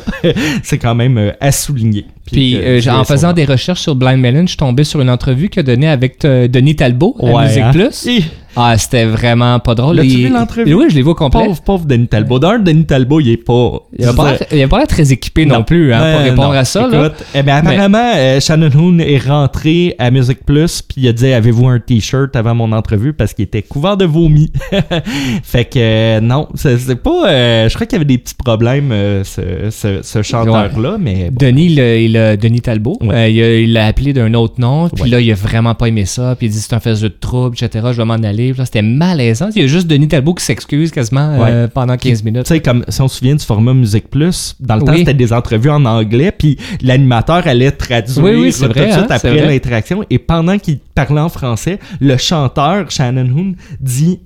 [0.62, 2.05] c'est quand même à souligner.
[2.33, 5.11] Puis euh, tu en faisant des recherches sur Blind Melon, je suis tombé sur une
[5.11, 7.71] entrevue qu'il a donnée avec euh, Denis Talbot à Ouais, Musique hein?
[7.73, 8.09] Plus.
[8.57, 9.97] Ah, c'était vraiment pas drôle.
[9.97, 10.75] L'as-tu vu l'entrevue?
[10.75, 11.47] Oui, je l'ai vu au complet.
[11.47, 12.38] pauvre, pauvre Denis Talbot.
[12.38, 13.81] D'un, Denis Talbot, il est pas.
[13.99, 16.23] Il a pas l'air- il a pas l'air très équipé non, plus hein, pour Ben,
[16.31, 16.59] répondre non.
[16.59, 16.87] à ça.
[16.87, 17.07] là.
[17.07, 21.12] Écoute, eh ben, apparemment, euh, Shannon Hoon est rentré à Music Plus, puis il a
[21.12, 23.12] dit Avez-vous un t-shirt avant mon entrevue?
[23.12, 24.51] Parce qu'il était couvert de vomi.
[25.43, 27.29] fait que euh, non, c'est pas.
[27.31, 31.31] euh, je crois qu'il y avait des petits problèmes, euh, ce, ce- ce chanteur-là, mais.
[31.31, 31.47] bon.
[31.47, 33.15] Denis, a- il a- Denis Talbot, Ouais.
[33.41, 35.09] euh, il l'a appelé d'un autre nom, puis Ouais.
[35.09, 37.57] là, il a vraiment pas aimé ça, puis il dit c'est un faiseux de trouble,
[37.61, 37.87] etc.
[37.93, 38.41] Je vais m'en aller.
[38.64, 39.50] C'était malaisant.
[39.55, 42.46] Il y a juste Denis Talbot qui s'excuse quasiment euh, pendant 15 Tu minutes.
[42.46, 45.33] sais, comme si on se souvient du format Musique Plus, dans le temps, c'était des
[45.33, 50.05] entrevues en anglais, puis l'animateur allait traduire Oui, oui, tout de suite hein, après l'interaction.
[50.11, 54.20] Et pendant qu'il parlait en français, le chanteur, Shannon Hoon, dit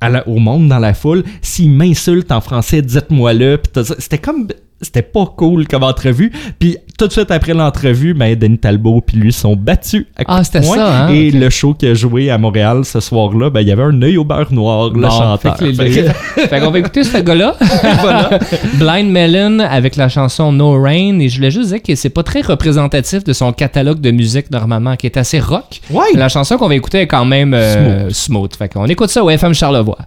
[0.00, 3.60] à la- au monde dans la foule s'il m'insulte en français, dites-moi-le.
[3.98, 4.46] C'était comme.
[4.80, 6.30] C'était pas cool comme entrevue.
[6.58, 10.36] Puis tout de suite après l'entrevue, ben, Denis Talbot puis lui sont battus à coups
[10.38, 11.08] Ah, c'était ça, hein?
[11.12, 14.02] Et le show qui a joué à Montréal ce soir-là, ben, il y avait un
[14.02, 15.56] œil au beurre noir, le chanteur.
[15.58, 17.56] Fait, Fait que- fait qu'on va écouter ce gars-là.
[18.74, 21.18] Blind Melon avec la chanson No Rain.
[21.18, 24.50] Et je voulais juste dire que c'est pas très représentatif de son catalogue de musique
[24.50, 25.80] normalement, qui est assez rock.
[25.90, 26.06] Ouais.
[26.14, 28.54] La chanson qu'on va écouter est quand même euh, smooth.
[28.56, 29.98] Fait qu'on écoute ça au FM Charlevoix.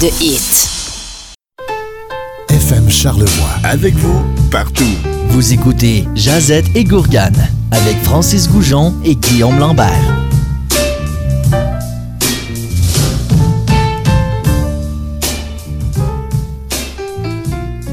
[0.00, 0.66] De hits.
[2.48, 3.50] FM Charlevoix.
[3.64, 4.84] Avec vous, partout.
[5.28, 10.19] Vous écoutez Jazette et Gourgane avec Francis Goujon et Guillaume Lambert.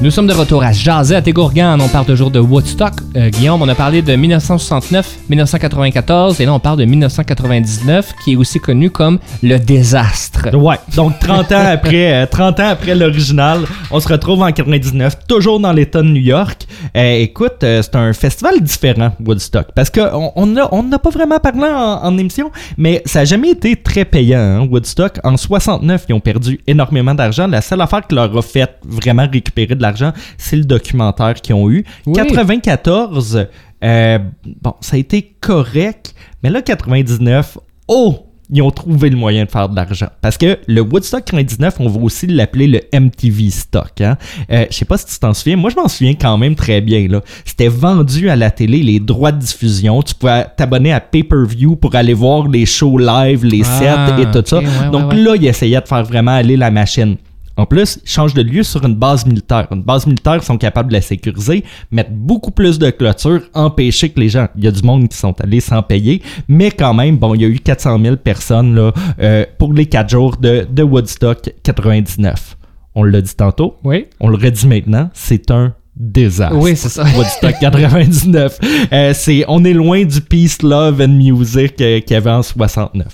[0.00, 1.80] Nous sommes de retour à Jazette et Gourgane.
[1.80, 2.92] On parle toujours de Woodstock.
[3.16, 8.34] Euh, Guillaume, on a parlé de 1969, 1994 et là on parle de 1999 qui
[8.34, 10.54] est aussi connu comme le désastre.
[10.56, 15.26] Ouais, donc 30 ans après, euh, 30 ans après l'original, on se retrouve en 99,
[15.26, 16.68] toujours dans l'État de New York.
[16.96, 22.16] Euh, écoute, c'est un festival différent, Woodstock, parce qu'on on n'a pas vraiment parlé en,
[22.16, 25.18] émission, mais ça n'a jamais été très payant, hein, Woodstock.
[25.24, 27.48] En 69, ils ont perdu énormément d'argent.
[27.48, 31.54] La seule affaire qui leur a fait vraiment récupérer de l'argent, c'est le documentaire qu'ils
[31.54, 31.84] ont eu.
[32.06, 32.14] Oui.
[32.14, 33.46] 94,
[33.84, 34.18] euh,
[34.62, 38.24] bon, ça a été correct, mais là, 99, oh!
[38.50, 40.06] Ils ont trouvé le moyen de faire de l'argent.
[40.22, 44.00] Parce que le Woodstock 99, on va aussi l'appeler le MTV Stock.
[44.00, 44.16] Hein?
[44.50, 45.58] Euh, je sais pas si tu t'en souviens.
[45.58, 47.06] Moi, je m'en souviens quand même très bien.
[47.08, 47.20] là.
[47.44, 50.00] C'était vendu à la télé, les droits de diffusion.
[50.02, 54.30] Tu pouvais t'abonner à pay-per-view pour aller voir les shows live, les Ah, sets et
[54.30, 54.60] tout ça.
[54.60, 55.18] ouais, Donc ouais.
[55.18, 57.16] là, ils essayaient de faire vraiment aller la machine.
[57.58, 59.66] En plus, ils changent de lieu sur une base militaire.
[59.72, 64.08] Une base militaire, ils sont capables de la sécuriser, mettre beaucoup plus de clôtures, empêcher
[64.10, 64.46] que les gens.
[64.56, 67.42] Il y a du monde qui sont allés sans payer, mais quand même, bon, il
[67.42, 71.50] y a eu 400 000 personnes là, euh, pour les 4 jours de, de Woodstock
[71.64, 72.56] 99.
[72.94, 74.06] On l'a dit tantôt, Oui.
[74.20, 76.56] on le redit maintenant, c'est un désastre.
[76.56, 77.04] Oui, c'est ça.
[77.16, 78.58] Woodstock 99.
[78.92, 82.42] Euh, c'est, on est loin du Peace, Love and Music euh, qu'il y avait en
[82.42, 83.06] 69.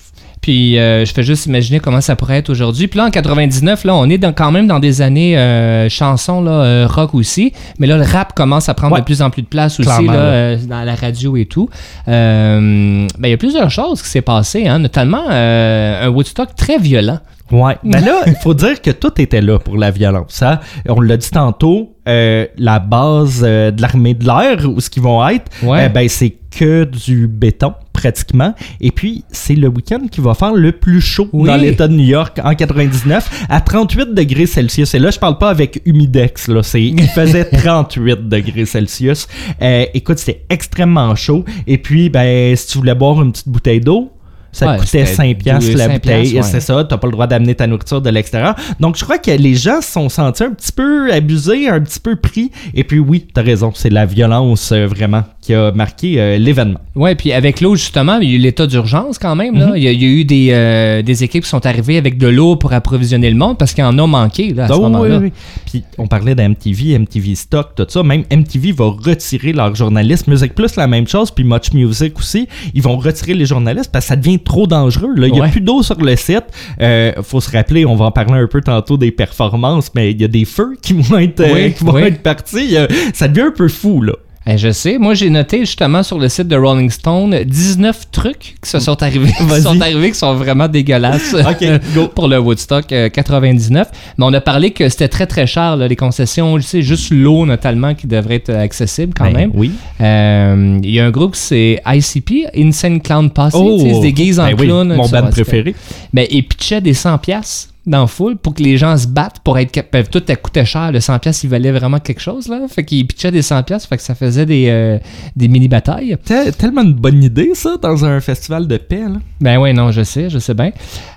[0.44, 2.86] Puis euh, je fais juste imaginer comment ça pourrait être aujourd'hui.
[2.86, 6.42] Puis là, en 99, là, on est dans- quand même dans des années euh, chansons
[6.42, 7.54] là, euh, rock aussi.
[7.78, 9.00] Mais là, le rap commence à prendre Ouais.
[9.00, 11.70] de plus en plus de place aussi là, dans la radio et tout.
[12.06, 17.20] Ben, il y a plusieurs choses qui s'est passé, hein, notamment un Woodstock très violent.
[17.50, 17.76] Ouais.
[17.82, 20.42] Mais là, il faut dire que tout était là pour la violence.
[20.42, 20.60] hein.
[20.88, 25.02] On l'a dit tantôt, euh, la base euh, de l'armée de l'air, où ce qu'ils
[25.02, 25.84] vont être, Ouais.
[25.84, 27.72] euh, ben, c'est que du béton,
[28.08, 28.54] pratiquement.
[28.82, 31.48] Et puis, c'est le week-end qui va faire le plus chaud Oui.
[31.48, 34.94] dans l'État de New York en 99, à 38 degrés Celsius.
[34.94, 36.62] Et là, je parle pas avec humidex, là.
[36.62, 39.26] C'est, il faisait 38 degrés Celsius.
[39.62, 41.44] Euh, écoute, c'était extrêmement chaud.
[41.66, 44.10] Et puis, ben, si tu voulais boire une petite bouteille d'eau,
[44.52, 46.36] ça Ouais, coûtait c'était 5 piastres la bouteille.
[46.36, 46.42] ouais.
[46.42, 48.54] C'est ça, t'as pas le droit d'amener ta nourriture de l'extérieur.
[48.78, 51.98] Donc, je crois que les gens se sont sentis un petit peu abusés, un petit
[51.98, 52.52] peu pris.
[52.72, 56.80] Et puis, oui, t'as raison, c'est la violence euh, vraiment qui a marqué euh, l'événement.
[56.94, 59.58] Ouais, puis avec l'eau, justement, il y a eu l'état d'urgence quand même.
[59.58, 59.66] là.
[59.68, 59.76] Mhm.
[59.76, 62.16] il, y a, il y a eu des, euh, des équipes qui sont arrivées avec
[62.16, 64.72] de l'eau pour approvisionner le monde parce qu'il y en a manqué là, à ce
[64.72, 65.18] Ah oui, moment-là.
[65.18, 65.32] oui, oui.
[65.66, 68.02] Puis, on parlait d'MTV, MTV Stock, tout ça.
[68.02, 70.28] Même MTV va retirer leurs journalistes.
[70.28, 71.30] Music Plus, la même chose.
[71.30, 72.48] Puis Much Music aussi.
[72.72, 75.14] Ils vont retirer les journalistes parce que ça devient trop dangereux.
[75.14, 75.26] là.
[75.26, 76.44] Il n'y a plus d'eau sur le site.
[76.80, 80.20] Euh, faut se rappeler, on va en parler un peu tantôt des performances, mais il
[80.20, 82.02] y a des feux qui vont être, euh, Oui, qui vont oui.
[82.04, 82.76] être partis.
[83.12, 84.14] Ça devient un peu fou, là.
[84.46, 84.98] Eh, je sais.
[84.98, 89.02] Moi, j'ai noté justement sur le site de Rolling Stone 19 trucs qui se sont
[89.02, 92.08] arrivés, qui sont arrivés qui sont vraiment dégueulasses Ok, go.
[92.14, 93.88] pour le Woodstock euh, 99.
[94.18, 97.10] Mais on a parlé que c'était très très cher là, les concessions, tu sais, juste
[97.10, 99.50] l'eau notamment qui devrait être accessible quand Ben, même.
[99.54, 99.72] Oui.
[100.00, 104.40] Euh, Il y a un groupe, c'est ICP, Insane Clown Posse, sais, ils se déguisent
[104.40, 104.94] en ben oui, clown.
[104.94, 105.74] Mon band préféré.
[106.12, 109.40] Ben, ils pitchaient des 100 pièces dans la foule pour que les gens se battent
[109.44, 110.08] pour être capables.
[110.08, 110.90] Tout a coûté cher.
[110.90, 112.60] Le 100 pièces, il valait vraiment quelque chose, là.
[112.68, 114.98] Fait qu'ils pitchaient des 100 pièces, fait que ça faisait des, euh,
[115.36, 116.16] des mini-batailles.
[116.24, 119.02] Tel- tellement une bonne idée, ça, dans un festival de paix.
[119.02, 119.18] Là.
[119.40, 120.70] Ben ouais, non, je sais, je sais bien.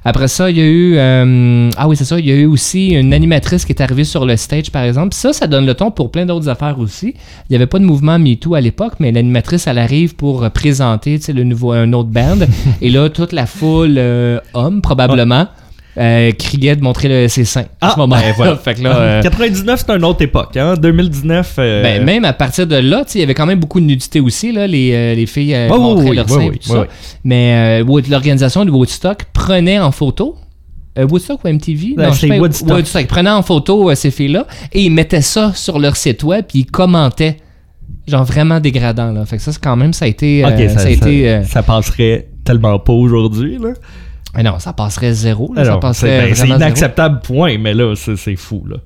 [0.03, 0.95] Après ça, il y a eu...
[0.97, 4.03] euh, ah oui, c'est ça, il y a eu aussi une animatrice qui est arrivée
[4.03, 5.13] sur le stage, par exemple.
[5.13, 7.13] Ça, ça donne le ton pour plein d'autres affaires aussi.
[7.15, 11.17] Il n'y avait pas de mouvement MeToo à l'époque, mais l'animatrice, elle arrive pour présenter,
[11.19, 12.39] tu sais, le nouveau, un autre band.
[12.82, 15.47] Et là, toute la foule, euh, homme, probablement,
[15.97, 17.65] euh, criait de montrer le, ses seins.
[17.81, 18.55] à ce moment ben voilà.
[18.63, 18.95] fait que là...
[18.97, 20.55] euh, 99, c'est une autre époque.
[20.57, 20.75] Hein?
[20.79, 21.55] 2019.
[21.60, 23.79] euh, Ben, même à partir de là, tu sais, il y avait quand même beaucoup
[23.79, 24.51] de nudité aussi.
[24.51, 26.86] Là, les, euh, les filles euh, ouais, montraient ouais, leurs seins tout ça.
[27.23, 30.36] Mais euh, l'organisation de Woodstock prenait en photo.
[30.99, 31.93] euh, Woodstock ou MTV?
[31.97, 32.86] Ben, je c'est pas, Woodstock.
[33.01, 36.45] Ils prenaient en photo euh, ces filles-là et ils mettaient ça sur leur site web
[36.47, 37.38] puis ils commentaient.
[38.07, 39.12] Genre vraiment dégradant.
[39.12, 39.25] Là.
[39.25, 40.43] Fait que ça, c'est quand même, ça a été.
[40.45, 40.99] euh, ça, ça, a été.
[41.23, 43.57] ça- euh, ça passerait tellement pas aujourd'hui.
[43.57, 43.69] là.
[44.43, 45.51] Non, ça passerait zéro.
[45.55, 46.55] là, ça Alors, passerait c'est ben, zéro.
[46.59, 48.63] inacceptable, point, mais là, c'est fou.
[48.67, 48.77] Là.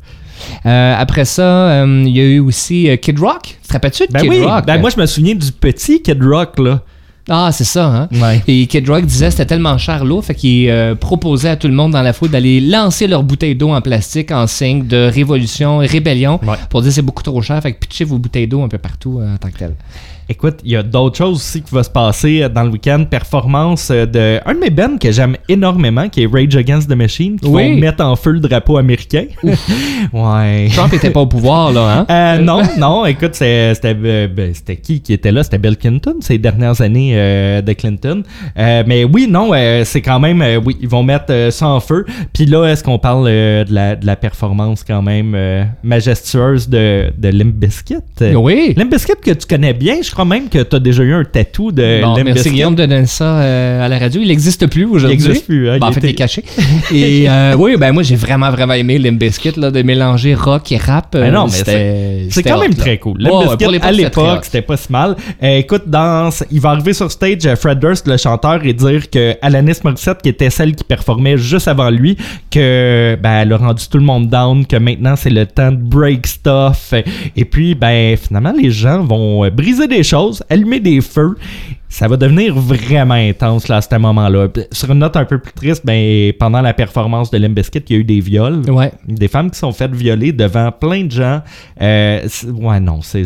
[0.65, 3.57] Euh, après ça, euh, il y a eu aussi euh, Kid Rock.
[3.61, 4.65] Tu te rappelles-tu de Ben Kid oui, Rock?
[4.65, 6.57] ben moi, je me souviens du petit Kid Rock.
[6.59, 6.81] là.
[7.29, 8.09] Ah, c'est ça, hein?
[8.11, 8.41] Ouais.
[8.47, 11.73] Et Kid Rock disait que c'était tellement cher l'eau, fait qu'il proposait à tout le
[11.73, 15.77] monde dans la foule d'aller lancer leur bouteille d'eau en plastique en signe de révolution,
[15.77, 16.55] rébellion, Ouais.
[16.71, 19.21] pour dire c'est beaucoup trop cher, fait que pitchez vos bouteilles d'eau un peu partout
[19.23, 19.75] en tant que tel.
[20.31, 23.03] Écoute, il y a d'autres choses aussi qui vont se passer euh, dans le week-end.
[23.03, 26.95] Performance euh, de un de mes bands que j'aime énormément, qui est Rage Against the
[26.95, 27.73] Machine, qui Oui.
[27.73, 29.25] vont mettre en feu le drapeau américain.
[30.13, 30.69] ouais.
[30.73, 32.05] Trump était pas au pouvoir, là, hein?
[32.09, 35.43] Euh, non, non, écoute, c'était ben, c'était qui qui était là?
[35.43, 38.23] C'était Bill Clinton, ces dernières années euh, de Clinton.
[38.57, 39.51] Euh, mais oui, non,
[39.83, 42.05] c'est quand même, oui, ils vont mettre ça en feu.
[42.33, 45.35] Puis là, est-ce qu'on parle de, la, de la performance quand même
[45.83, 47.95] majestueuse de, de Limp Bizkit?
[48.35, 48.73] Oui.
[48.77, 51.23] Limp Bizkit que tu connais bien, je crois même que tu as déjà eu un
[51.23, 52.51] tatou de Bon, merci.
[52.51, 54.21] Guillaume de donner ça euh, à la radio.
[54.21, 55.17] Il n'existe plus aujourd'hui.
[55.17, 56.43] Il existe plus, hein, Bon, il en fait, il est caché.
[56.93, 60.71] Et euh, oui, ben moi, j'ai vraiment, vraiment aimé Limp Bizkit, là, de mélanger rock
[60.71, 61.13] et rap.
[61.13, 62.77] Ben non, mais c'était C'est quand même là.
[62.77, 63.21] très cool.
[63.21, 63.29] Ouais,
[63.71, 65.15] l'époque, à l'époque, c'était pas si mal.
[65.41, 69.09] Euh, écoute, dans, il va arriver sur stage euh, Fred Durst, le chanteur, et dire
[69.09, 72.17] que Alanis Morissette, qui était celle qui performait juste avant lui,
[72.49, 75.77] que ben, elle a rendu tout le monde down, que maintenant c'est le temps de
[75.77, 76.93] break stuff.
[77.35, 80.10] Et puis, ben, finalement, les gens vont euh, briser des choses,
[80.49, 81.35] allumer des feux.
[81.93, 84.47] Ça va devenir vraiment intense là, à ce moment-là.
[84.71, 87.93] Sur une note un peu plus triste, ben, pendant la performance de Limp Bizkit, il
[87.93, 88.61] y a eu des viols.
[88.69, 88.93] Ouais.
[89.05, 91.41] Des femmes qui sont faites violer devant plein de gens.
[91.81, 93.23] Euh, c'est- ouais, non, c'est.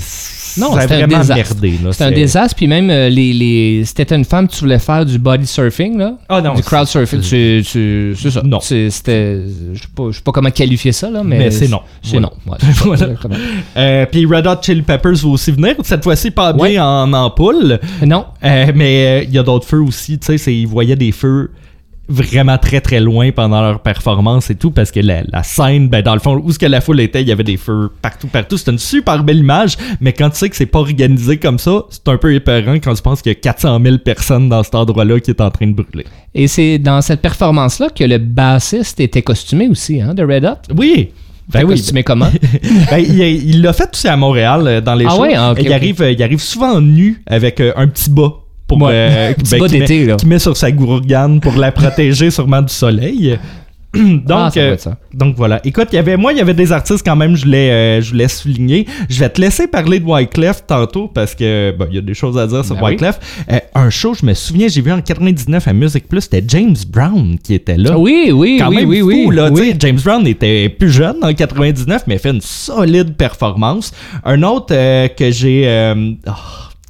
[0.58, 1.56] Non, un vraiment désastre.
[1.62, 1.78] merdé.
[1.92, 3.84] C'était un désastre, puis même euh, les, les...
[3.86, 6.14] c'était une femme, tu voulais faire du body surfing, là?
[6.28, 8.42] Ah non, du c'est- crowd surfing, tu, tu- c'est ça.
[8.44, 8.60] Non.
[8.62, 9.42] C'est- C'était,
[9.74, 11.38] je sais pas, je sais pas comment qualifier ça, là, mais.
[11.38, 11.82] Mais c'est non.
[12.02, 12.30] C'est Voilà.
[12.48, 12.52] non.
[12.52, 12.58] ouais,
[12.98, 13.38] c'est Voilà.
[13.78, 15.76] Euh, Puis Red Hot Chili Peppers va aussi venir.
[15.84, 16.80] Cette fois-ci, pas bien Ouais.
[16.80, 17.80] en ampoule.
[18.04, 18.26] Non.
[18.44, 20.18] Euh, mais euh, il y a d'autres feux aussi.
[20.20, 21.52] Tu sais, ils voyaient des feux
[22.08, 26.04] vraiment très très loin pendant leur performance et tout parce que la, la scène ben
[26.04, 28.28] dans le fond où ce que la foule était il y avait des feux partout
[28.28, 31.58] partout c'était une super belle image mais quand tu sais que c'est pas organisé comme
[31.58, 34.62] ça c'est un peu épeurant quand tu penses qu'il y a 400 000 personnes dans
[34.62, 38.04] cet endroit là qui est en train de brûler Et c'est dans cette performance-là que
[38.04, 40.76] le bassiste était costumé aussi, hein, de Red Hot?
[40.78, 41.10] oui
[41.52, 42.30] ben oui Costumé comment?
[42.92, 45.22] Ben, il l'a fait aussi à Montréal euh, dans les Ah shows.
[45.22, 45.34] ouais?
[45.36, 48.34] Ah, il, arrive, euh, il arrive souvent nu avec euh, un petit bas.
[48.68, 48.94] Pour, Ouais.
[48.94, 50.16] euh, ben, qu'il d'été, met- là.
[50.16, 53.38] qu'il met sur sa gourgane pour la protéger sûrement du soleil.
[53.96, 54.76] donc, Ah, euh,
[55.14, 55.62] donc voilà.
[55.64, 58.02] Écoute, il y avait, moi, il y avait des artistes quand même, je voulais, euh,
[58.02, 58.86] je voulais souligner.
[59.08, 62.14] Je vais te laisser parler de Wyclef tantôt parce que bon, il y a des
[62.14, 62.92] choses à dire sur Ben oui.
[62.92, 63.20] Wyclef.
[63.50, 66.76] Euh, un show, je me souviens, j'ai vu en 99 à Music Plus, c'était James
[66.90, 69.34] Brown qui était là Oui, oui, quand oui, même oui, fou, oui.
[69.36, 69.74] là, oui.
[69.80, 73.94] James Brown était plus jeune en 99, mais fait une solide performance.
[74.26, 74.76] Un autre
[75.16, 75.94] que j'ai
[76.28, 76.32] oh,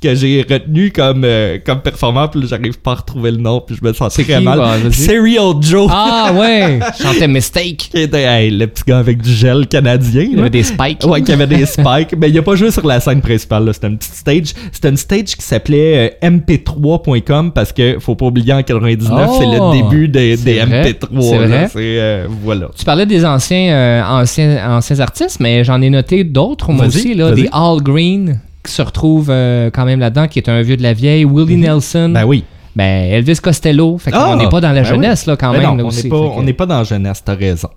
[0.06, 3.62] que j'ai retenu comme euh, comme performant, puis là, j'arrive pas à retrouver le nom,
[3.66, 4.58] puis je me sens très mal.
[4.60, 4.94] vas-y.
[4.94, 5.90] Serial Joe.
[5.92, 7.90] Ah ouais, je chantais Mistake.
[7.92, 10.24] Qui était hey, le petit gars avec du gel canadien.
[10.24, 11.04] Il y avait des spikes.
[11.06, 12.16] Ouais, qui avait des spikes.
[12.18, 13.70] Mais il a pas joué sur la scène principale.
[13.74, 14.54] C'était une petite stage.
[14.72, 19.38] C'était une stage qui s'appelait euh, mp3.com parce que faut pas oublier en 99, Oh,
[19.40, 21.22] c'est le début des, des vrai, MP3.
[21.22, 21.48] c'est là.
[21.48, 21.70] vrai.
[21.72, 22.68] C'est euh, voilà.
[22.78, 27.14] Tu parlais des anciens, euh, anciens, anciens artistes, mais j'en ai noté d'autres, moi aussi,
[27.14, 30.78] là, des All Green qui se retrouvent euh, quand même là-dedans, qui est un vieux
[30.78, 32.44] de la vieille, Willie Nelson, Ben oui.
[32.76, 33.98] ben Elvis Costello.
[33.98, 35.68] Fait qu'on Ah, n'est pas dans la ben jeunesse, là, quand Ben même.
[35.70, 37.70] non, là, on n'est pas, que- pas dans la jeunesse, t'as raison.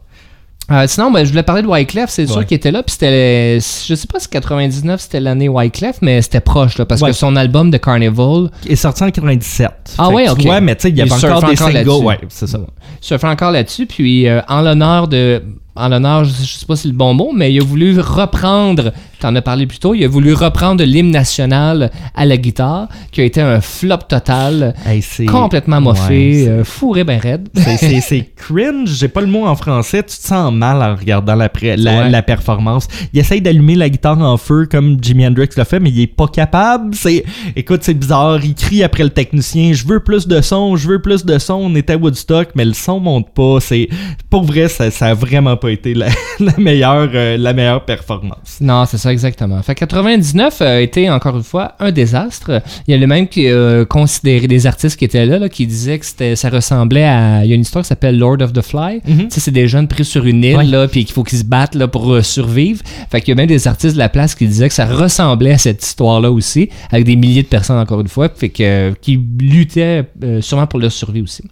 [0.70, 2.45] Euh, sinon, ben, je voulais parler de Wyclef, c'est sûr Ouais.
[2.45, 6.41] qu'il était là, puis c'était, je sais pas si 99 c'était l'année Wyclef, mais c'était
[6.41, 7.09] proche, là, parce Ouais.
[7.09, 9.70] que son album de Carnival, Il est sorti en 97.
[9.97, 10.36] Ah ouais, ok.
[10.41, 12.05] tu vois, mais tu sais, il y Il avait surfe encore des encore singles.
[12.05, 12.59] Ouais, c'est ça.
[13.01, 15.43] se fait encore là-dessus, puis euh, en l'honneur de,
[15.74, 17.99] en l'honneur, je, je sais pas si c'est le bon mot, mais il a voulu
[17.99, 22.89] reprendre, t'en as parlé plus tôt, il a voulu reprendre l'hymne national à la guitare,
[23.12, 27.49] qui a été un flop total, Hey, complètement moffé, Ouais, euh, fourré ben raide.
[27.55, 31.51] C'est- cringe, j'ai pas le mot en français, tu te sens mal en regardant la,
[31.62, 32.11] la, Ouais.
[32.11, 32.87] la performance.
[33.12, 36.07] Il essaye d'allumer la guitare en feu comme Jimi Hendrix l'a fait, mais il est
[36.07, 36.95] pas capable.
[36.95, 37.25] C'est,
[37.57, 41.01] écoute, c'est bizarre, il crie après le technicien, je veux plus de son, je veux
[41.03, 43.59] plus de son, on était à Woodstock, mais le son monte pas.
[43.61, 43.89] C'est,
[44.31, 46.07] pour vrai, ça, ça a vraiment pas été la,
[46.41, 48.59] la meilleure, euh, la meilleure performance.
[48.61, 49.61] Non, c'est ça exactement.
[49.63, 52.63] Fait que 99 a été encore une fois un désastre.
[52.87, 55.67] Il y a le même qui a considéré des artistes qui étaient là, là, qui
[55.67, 57.45] disaient que ça ressemblait à.
[57.45, 59.01] Il y a une histoire qui s'appelle Lord of the Fly.
[59.07, 60.65] Tu sais, c'est des jeunes pris sur une île, Ouais.
[60.65, 62.83] là, puis qu'il faut qu'ils se battent là, pour euh, survivre.
[63.11, 65.53] Fait qu'il y a même des artistes de la place qui disaient que ça ressemblait
[65.53, 68.93] à cette histoire-là aussi, avec des milliers de personnes encore une fois, fait que, euh,
[69.01, 71.43] qui luttaient euh, sûrement pour leur survie aussi.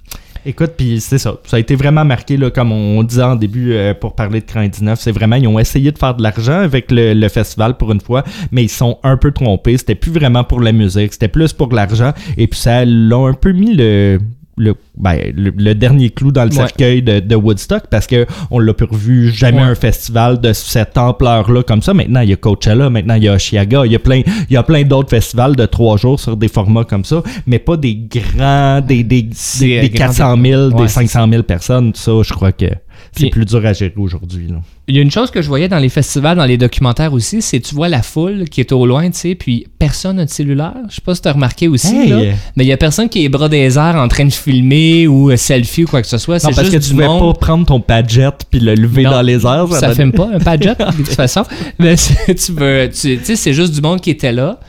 [0.48, 1.40] Écoute, puis c'est ça.
[1.44, 4.46] Ça a été vraiment marqué, là, comme on disait en début euh, pour parler de
[4.46, 4.96] 99.
[5.00, 8.00] C'est vraiment, ils ont essayé de faire de l'argent avec le, le festival pour une
[8.00, 8.22] fois,
[8.52, 9.76] mais ils sont un peu trompés.
[9.76, 12.12] C'était plus vraiment pour la musique, c'était plus pour l'argent.
[12.36, 14.20] Et puis ça l'a un peu mis le.
[14.58, 16.56] Le, ben, le, le dernier clou dans le Ouais.
[16.56, 19.64] cercueil de, de Woodstock parce que on l'a plus revu jamais Ouais.
[19.68, 21.92] un festival de cette ampleur-là comme ça.
[21.92, 24.54] Maintenant, il y a Coachella, maintenant il y a Oshiaga, il y a plein, il
[24.54, 27.76] y a plein d'autres festivals de trois jours sur des formats comme ça, mais pas
[27.76, 31.42] des grands, des, des, des, euh, des grand- 400 000, Ouais, des c'est 500 000
[31.42, 32.64] personnes, ça, je crois que
[33.24, 34.48] c'est plus dur à gérer aujourd'hui.
[34.88, 37.42] Il y a une chose que je voyais dans les festivals, dans les documentaires aussi,
[37.42, 40.30] c'est tu vois la foule qui est au loin, tu sais, puis personne n'a de
[40.30, 40.74] cellulaire.
[40.88, 42.08] Je sais pas si tu as remarqué aussi, Hey!
[42.10, 42.18] là,
[42.56, 45.30] mais il y a personne qui est bras des airs en train de filmer ou
[45.30, 46.34] euh, selfie ou quoi que ce soit.
[46.34, 47.34] Non, C'est parce juste que tu pouvais monde.
[47.34, 49.66] pas prendre ton padjet puis le lever Non, dans les airs.
[49.72, 51.42] Ça donne- filme pas, un padjet, de toute façon.
[51.80, 54.60] Mais tu veux, tu sais, c'est juste du monde qui était là,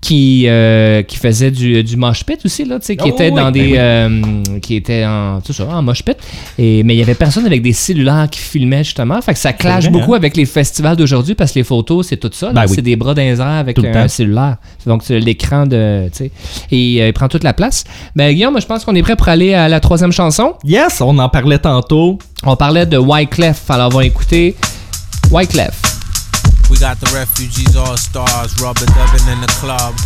[0.00, 3.30] qui, euh, qui faisait du, du mosh pit aussi, là, tu sais, qui Oh, était
[3.30, 3.60] oui, dans ben des.
[3.72, 3.74] oui.
[3.76, 4.22] euh,
[4.62, 5.40] qui était en.
[5.40, 6.16] Tout ça, en mosh pit.
[6.56, 9.20] Et, mais il y avait personne avec des cellulaires qui filmaient, justement.
[9.20, 10.18] Fait que ça clash vrai, beaucoup hein?
[10.18, 12.52] avec les festivals d'aujourd'hui parce que les photos, c'est tout ça.
[12.52, 12.72] Ben oui.
[12.76, 14.08] C'est des bras airs avec Tout le un temps.
[14.08, 14.56] cellulaire.
[14.86, 16.08] Donc, l'écran de.
[16.70, 17.82] Et euh, il prend toute la place.
[18.14, 20.54] Ben, Guillaume, je pense qu'on est prêt pour aller à la troisième chanson.
[20.64, 22.18] Yes, on en parlait tantôt.
[22.44, 23.68] On parlait de Wyclef.
[23.68, 24.54] Alors, on va écouter
[25.32, 25.97] Wyclef.
[26.78, 29.96] We got the refugees all stars, rubber dubbing in the club.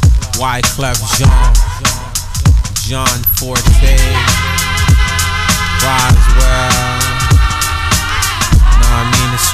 [0.41, 1.29] Wyclef Jean,
[2.89, 3.99] John Forte,
[5.85, 7.22] Roswell.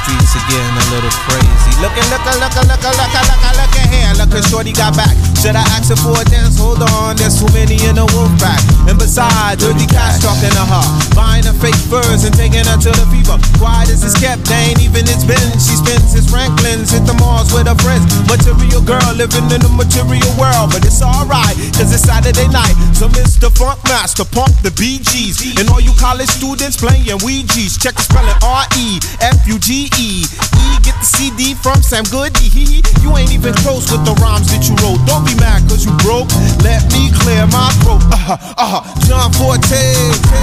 [0.08, 1.72] Streets are getting a little crazy.
[1.84, 4.12] Lookin', lookin', lookin', lookin', lookin', lookin', lookin' here.
[4.16, 5.12] Look at Shorty got back.
[5.36, 6.56] Should I ask her for a dance?
[6.58, 8.58] Hold on, there's too many in the wolf pack.
[8.88, 10.86] And besides, dirty cash talking to her.
[11.12, 13.36] Buying her fake furs and taking her to the fever.
[13.60, 15.48] Quiet as it's kept, they ain't even it's been.
[15.60, 18.08] She spends his Franklin's, hit the malls with her friends.
[18.26, 20.72] Material girl living in the material world.
[20.72, 22.74] But it's alright, cause it's Saturday night.
[22.96, 23.52] So Mr.
[23.52, 25.60] Funk Master, pump the BGs.
[25.60, 27.76] And all you college students playing Ouija's.
[27.76, 29.97] Check the spelling R-E, F-U-G-E.
[29.97, 32.82] E, get the CD from Sam Goody.
[33.02, 35.02] You ain't even close with the rhymes that you wrote.
[35.10, 36.30] Don't be mad cause you broke.
[36.62, 38.02] Let me clear my throat.
[38.14, 38.82] Uh-huh, uh-huh.
[39.08, 39.82] John Forte,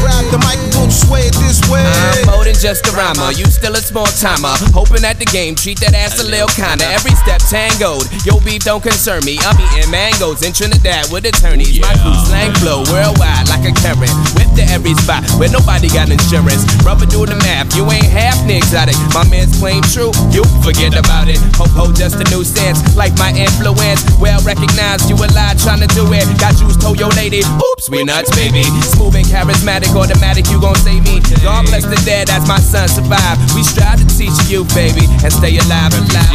[0.01, 1.86] grab the mic and don't sway it this way.
[1.86, 3.32] I'm more than just a rhymer.
[3.32, 4.53] You still a small timer.
[4.76, 6.84] Hoping at the game, treat that ass a little kinda.
[6.91, 8.10] Every step tangoed.
[8.28, 9.39] Yo, beef don't concern me.
[9.45, 11.80] I'm eating mangoes in Trinidad with attorneys.
[11.80, 14.12] My crew slang flow worldwide like a Karen.
[14.36, 16.66] Whip to every spot where nobody got insurance.
[16.84, 17.72] Rubber do the math.
[17.76, 18.97] You ain't half exotic.
[19.14, 20.12] My man's claim true.
[20.32, 21.38] You forget about it.
[21.58, 22.82] Ho ho, just a new sense.
[22.96, 24.02] Like my influence.
[24.20, 25.10] Well recognized.
[25.10, 26.26] You a lie trying to do it.
[26.39, 27.41] Got juice, told your lady.
[27.46, 28.64] Oops, we nuts, baby.
[28.96, 30.48] Smooth and charismatic, automatic.
[30.50, 31.22] You gon' save me.
[31.43, 33.38] God bless the dead as my son survive.
[33.54, 36.26] We strive to teach you, baby, and stay alive and fly.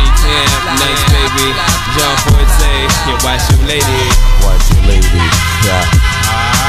[0.79, 1.47] nice baby.
[1.97, 2.75] John Forte,
[3.07, 4.03] yeah, watch you lady.
[4.47, 5.25] Watch your lady,
[5.67, 6.11] yeah.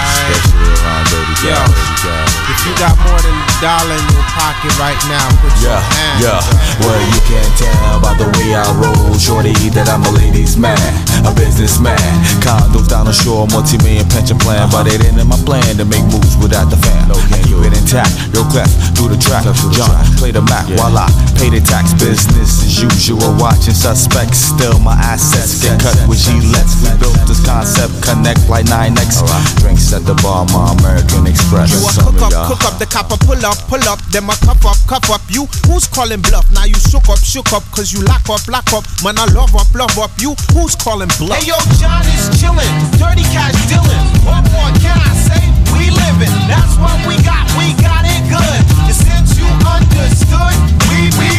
[0.01, 1.53] Especially around dirty Yo.
[1.53, 2.31] guys, dirty guys.
[2.51, 5.81] If you got more than a dollar in your pocket right now, put your Yeah,
[5.81, 6.39] hands yeah.
[6.39, 6.45] up.
[6.81, 10.79] Well, you can't tell by the way I roll, shorty, that I'm a ladies' man,
[11.27, 11.99] a businessman.
[12.41, 16.03] Condos down the shore, multi-million pension plan, but it ain't in my plan to make
[16.09, 17.07] moves without the fan.
[17.07, 17.17] fam.
[17.31, 18.71] I keep it intact, yo, clef
[19.01, 19.43] do the track.
[19.73, 19.89] John,
[20.21, 21.93] play the Mac while I pay the tax.
[21.97, 24.37] Business as usual, watching suspects.
[24.53, 26.77] Still, my assets get cut with Gillettes.
[26.81, 29.25] We built this concept, connect like 9X.
[29.59, 31.73] Drinks at the bar, my American Express.
[31.73, 34.61] You a cook up, cook up, the copper pull up, pull up, them a cup
[34.69, 35.21] up, cup up.
[35.33, 36.45] You who's calling bluff?
[36.53, 38.85] Now you shook up, shook up, cause you lock up, lock up.
[39.01, 40.13] Man, I love up, love up.
[40.21, 41.41] You who's calling bluff?
[41.41, 42.69] Hey yo, John is chillin',
[43.01, 44.05] dirty cash dealin'.
[44.21, 45.41] What more can I say?
[45.73, 47.49] We livin', that's what we got.
[47.57, 48.61] We got it good.
[48.85, 50.53] And since you understood,
[50.93, 51.33] we we.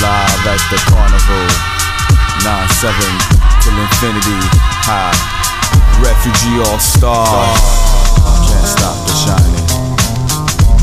[0.00, 1.44] Live at the carnival,
[2.40, 2.96] 9-7
[3.60, 4.40] till infinity,
[4.88, 5.39] high.
[5.98, 7.60] Refugee all stars.
[8.46, 9.66] Can't stop the shining.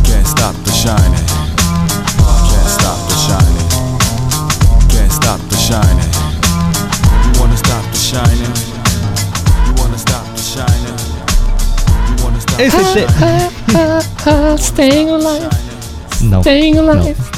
[0.04, 1.26] Can't stop the shining.
[2.50, 3.68] Can't stop the shining.
[4.90, 6.12] Can't stop the shining.
[7.24, 8.54] You wanna stop the shining?
[9.66, 10.98] You wanna stop the shining?
[12.08, 13.08] You wanna stop the c'était.
[14.58, 15.50] Staying alive,
[16.22, 16.42] Non.
[16.42, 17.37] staying alive.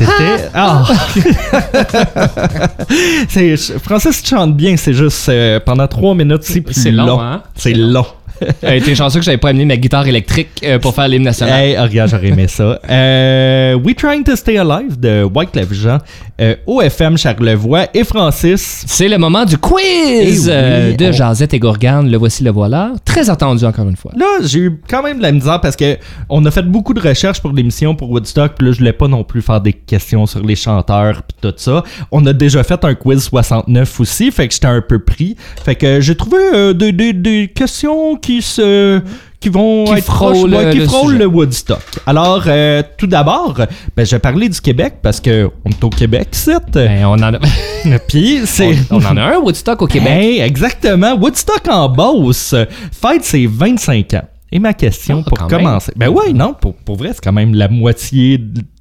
[0.00, 0.48] C'était.
[0.54, 0.86] Ah!
[3.28, 7.42] c'est, Francis chante bien, c'est juste euh, pendant trois minutes, c'est plus C'est long, hein?
[7.54, 8.06] C'est long.
[8.60, 11.60] T'es chanceux que j'avais pas amené ma guitare électrique euh, pour faire l'hymne national.
[11.60, 12.80] Hey, oh, regarde, j'aurais aimé ça.
[12.88, 15.98] Euh, We Trying to Stay Alive de Wyclef Jean,
[16.40, 18.84] euh, OFM Charlevoix et Francis.
[18.86, 22.10] C'est le moment du quiz Eh oui, euh, de on- Jazette et Gourgane.
[22.10, 22.92] Le voici, le voilà.
[23.04, 24.12] Très attendu encore une fois.
[24.16, 27.00] Là, j'ai eu quand même de la misère parce que on a fait beaucoup de
[27.00, 30.26] recherches pour l'émission pour Woodstock, puis là, je voulais pas non plus faire des questions
[30.26, 31.82] sur les chanteurs puis tout ça.
[32.10, 35.36] On a déjà fait un quiz 69 aussi, fait que j'étais un peu pris.
[35.64, 39.00] Fait que j'ai trouvé euh, des, des- des questions qui se
[39.40, 41.82] qui vont Qui être frôlent proches, ouais, qui le frôlent le Woodstock.
[42.06, 43.54] Alors, euh, tout d'abord,
[43.96, 46.70] ben, je vais parler du Québec parce que on est au Québec, c'est.
[46.72, 47.38] Ben, on, en a...
[48.08, 48.76] Puis c'est.
[48.90, 50.12] on, on en a un Woodstock au Québec.
[50.12, 51.14] Hey, exactement.
[51.14, 52.54] Woodstock en Beauce
[52.92, 54.28] fête ses 25 ans.
[54.52, 55.92] Et ma question Ah, pour commencer.
[55.96, 58.38] Ben ouais, non, pour, pour vrai, c'est quand même la moitié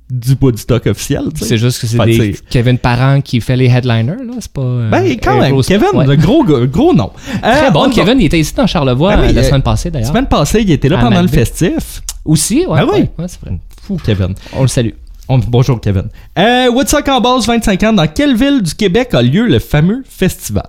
[0.10, 1.26] du Woodstock officiel.
[1.34, 1.46] tu sais.
[1.46, 4.34] C'est juste que c'est des Kevin Parent qui fait les headliners, là.
[4.40, 4.62] C'est pas.
[4.62, 6.08] euh, Ben quand même, Kevin, Ouais.
[6.08, 7.12] le gros, gros nom.
[7.42, 7.86] Très Euh, bon.
[7.86, 10.10] on- Kevin, il était ici dans Charlevoix Ben oui, euh, la semaine passée, La d'ailleurs.
[10.10, 12.02] semaine passée, il était là À pendant le festif.
[12.26, 12.80] Aussi, ouais.
[12.82, 13.02] Ah oui?
[13.02, 13.60] ouais, ouais, c'est vrai.
[13.84, 14.34] Fou, Kevin.
[14.54, 14.92] On le salue.
[15.28, 16.06] On- bonjour, Kevin.
[16.38, 17.94] Euh, Woodstock en Beauce, 25 ans.
[17.94, 20.66] Dans quelle ville du Québec a lieu le fameux festival?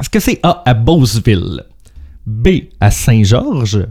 [0.00, 1.62] Est-ce que c'est A à Beauceville,
[2.26, 2.48] B
[2.80, 3.86] à Saint-Georges,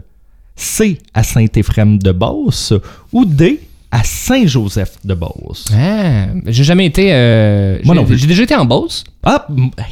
[0.54, 2.74] C à Saint-Éphrem de Beauce
[3.12, 3.60] ou D
[3.98, 5.66] à Saint-Joseph de Beauce?
[5.74, 7.08] Ah, j'ai jamais été.
[7.12, 8.18] euh, Moi j'ai- non plus.
[8.18, 9.04] J'ai déjà été en Beauce.
[9.24, 9.46] Ah,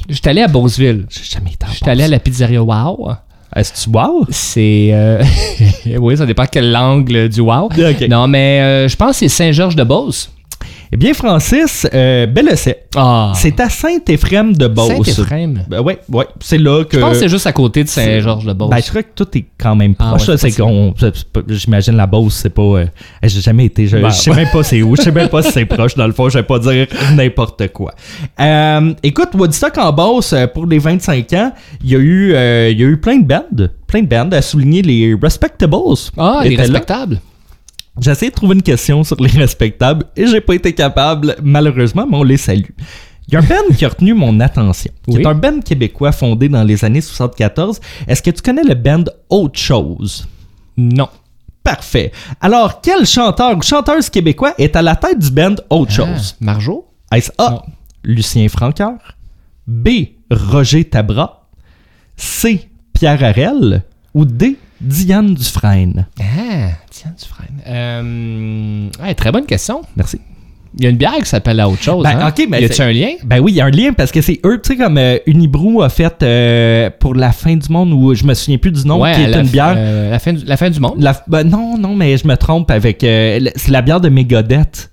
[0.08, 1.06] J'étais allé à Beauceville.
[1.08, 3.12] j'ai jamais été en J'étais allé à la pizzeria Wow.
[3.56, 4.26] Est-ce que tu wow?
[4.30, 4.90] C'est.
[4.92, 5.22] euh,
[6.00, 7.66] oui, ça dépend quel angle du Wow.
[7.66, 8.06] Ok.
[8.10, 10.30] Non, mais euh, je pense que c'est Saint-Georges de Beauce.
[10.94, 12.84] Eh bien, Francis, euh, bel essai.
[12.94, 13.32] Ah.
[13.34, 15.04] C'est à Saint-Éphrem de Beauce.
[15.08, 15.64] Saint-Éphrem?
[15.68, 16.26] Ben ouais, ouais.
[16.38, 16.96] C'est là que.
[16.98, 18.70] Je pense que c'est juste à côté de Saint-Georges de Beauce.
[18.70, 20.28] Ben, je crois que tout est quand même Ah proche.
[20.28, 20.62] ouais, c'est c'est
[21.32, 22.62] pas- j'imagine la Beauce, c'est pas.
[22.62, 22.86] euh,
[23.24, 23.88] j'ai jamais été.
[23.88, 24.94] Je, Ben, je sais même pas c'est où.
[24.94, 25.96] Je sais même pas si c'est proche.
[25.96, 26.86] Dans le fond, je vais pas dire
[27.16, 27.92] n'importe quoi.
[28.38, 32.70] Euh, écoute, Woodstock en Beauce euh, pour les 25 ans, il y a eu, euh,
[32.70, 35.74] il y a eu plein de bandes, plein de bandes à souligner les Respectables.
[36.16, 37.18] ah, les là.
[38.00, 42.06] J'ai essayé de trouver une question sur les respectables et j'ai pas été capable, malheureusement,
[42.10, 42.70] mais on les salue.
[43.28, 45.22] Il y a un band qui a retenu mon attention, qui Oui.
[45.22, 47.80] est un band québécois fondé dans les années 74.
[48.06, 50.26] Est-ce que tu connais le band Autre Chose?
[50.76, 51.08] Non.
[51.62, 52.12] Parfait.
[52.42, 56.34] Alors, quel chanteur ou chanteuse québécois est à la tête du band Autre Chose?
[56.34, 56.86] Ah, Marjo?
[57.12, 57.50] Est-ce A.
[57.50, 57.62] Non.
[58.02, 58.98] Lucien Francoeur?
[59.66, 59.88] B.
[60.30, 61.46] Roger Tabra?
[62.16, 62.68] C.
[62.92, 63.82] Pierre Harel?
[64.12, 64.58] Ou D.
[64.80, 66.06] Diane Dufresne?
[66.20, 67.60] Ah, tiens, Dufresne.
[67.66, 69.82] Euh, ouais, très bonne question.
[69.96, 70.18] Merci.
[70.76, 72.02] Il y a une bière qui s'appelle la autre chose.
[72.02, 72.32] Ben, hein?
[72.36, 73.10] y a-tu c'est- un lien?
[73.24, 75.18] Ben oui, il y a un lien parce que c'est eux, tu sais, comme euh,
[75.24, 78.84] Unibrou a fait euh, pour la fin du monde, ou je me souviens plus du
[78.84, 79.74] nom, ouais, qui est la, une bière.
[79.76, 80.96] euh, la, fin du, la fin du monde.
[80.98, 83.04] La- ben non, non, mais je me trompe avec.
[83.04, 84.90] euh, c'est la bière de Megadeth.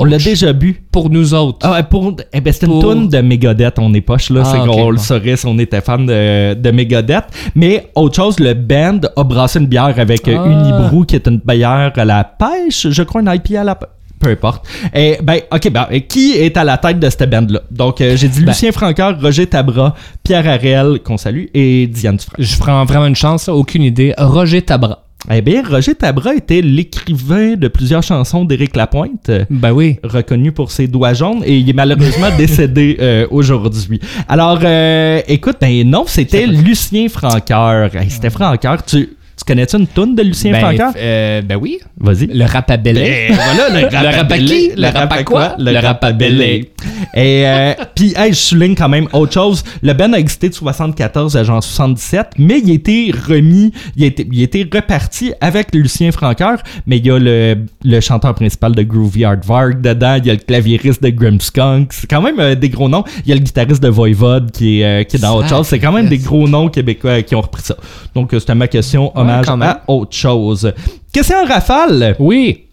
[0.00, 0.80] On l'a déjà bu.
[0.92, 1.58] Pour nous autres.
[1.62, 4.42] Ah, ouais, pour, eh ben, c'est une Pour- toune de Megadeth, on est poche, là.
[4.44, 7.24] Ah, c'est ok, qu'on le saurait si on était fan de, de Megadeth.
[7.56, 10.48] Mais autre chose, le band a brassé une bière avec euh, Ah.
[10.48, 13.88] Unibrou, qui est une bière à la pêche, je crois, une IPA à la pêche.
[14.20, 14.66] Peu importe.
[14.94, 17.60] Et, ben, ok, ben, qui est à la tête de cette band-là?
[17.70, 18.48] Donc, euh, j'ai dit Ben.
[18.48, 19.94] Lucien Francoeur, Roger Tabra,
[20.24, 22.44] Pierre Harel, qu'on salue, et Diane Dufresne.
[22.44, 24.14] Je prends vraiment une chance, là, aucune idée.
[24.18, 25.04] Roger Tabra.
[25.30, 29.28] Eh bien, Roger Tabra était l'écrivain de plusieurs chansons d'Éric Lapointe.
[29.28, 29.98] euh, Ben oui.
[30.02, 34.00] reconnu pour ses doigts jaunes et il est malheureusement décédé euh, aujourd'hui.
[34.26, 37.94] Alors, euh, écoute, ben non, c'était Lucien Francoeur.
[37.94, 38.82] Hey, c'était Francoeur.
[38.86, 41.78] Tu, tu connais-tu une toune de Lucien Ben, euh, ben oui.
[41.98, 42.26] Vas-y.
[42.26, 43.28] Le rap à Belay.
[43.28, 43.88] Ben, voilà, le.
[44.78, 45.54] Le rap à quoi?
[45.58, 46.70] Le rap à Belay.
[47.14, 49.64] Et euh, puis, hey, je souligne quand même autre chose.
[49.82, 54.04] Le Ben a existé de 74 à genre 77, mais il a été remis, il
[54.04, 58.00] a été, il a été reparti avec Lucien Francoeur, mais il y a le, le
[58.00, 62.22] chanteur principal de Groovy Hardvark dedans, il y a le claviériste de Grimmskunk, c'est quand
[62.22, 63.04] même euh, des gros noms.
[63.24, 65.66] Il y a le guitariste de Voivode qui est, euh, qui est dans autre chose.
[65.66, 67.76] C'est quand même des gros noms québécois qui ont repris ça.
[68.14, 69.12] Donc, c'était ma question,
[69.56, 69.62] même.
[69.62, 70.72] à autre chose.
[71.12, 72.64] Question rafale Oui.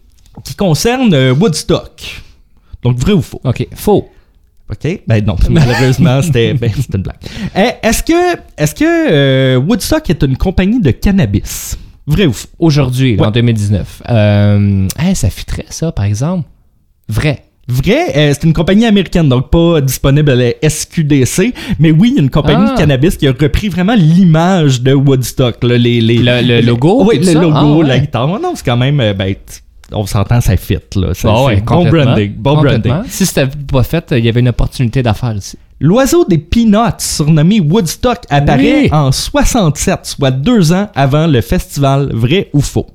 [0.44, 2.22] qui concerne euh, Woodstock.
[2.82, 3.40] Donc, vrai ou faux?
[3.44, 3.66] OK.
[3.74, 4.08] Faux.
[4.70, 5.00] OK?
[5.06, 7.16] Ben non, malheureusement, c'était ben, une blague.
[7.56, 11.78] Eh, Est-ce que, est que euh, Woodstock est une compagnie de cannabis?
[12.06, 12.48] Vrai ou faux?
[12.58, 13.26] Aujourd'hui, Ouais.
[13.26, 14.02] en 2019.
[14.08, 16.48] Euh, hey, ça fitterait, ça, par exemple.
[17.08, 17.44] Vrai.
[17.68, 22.14] Vrai, euh, c'est une compagnie américaine, donc pas disponible à la SQDC, mais oui, il
[22.14, 22.72] y a une compagnie Ah.
[22.74, 25.64] de cannabis qui a repris vraiment l'image de Woodstock.
[25.64, 27.32] là, les, les, Le- logo, Oui, le ça?
[27.40, 27.86] logo, Ah, ouais.
[27.86, 28.28] la guitare.
[28.28, 29.34] Non, c'est quand même, euh, ben,
[29.90, 30.78] on s'entend, ça fit.
[30.94, 31.12] Là.
[31.14, 32.32] Ça, Ah ouais, bon branding.
[32.36, 32.92] Bon branding.
[33.08, 35.58] Si c'était pas fait, il y avait une opportunité d'affaires ici.
[35.80, 38.88] L'oiseau des Peanuts, surnommé Woodstock, apparaît Oui.
[38.92, 42.86] en 67, soit deux ans avant le festival, vrai ou faux?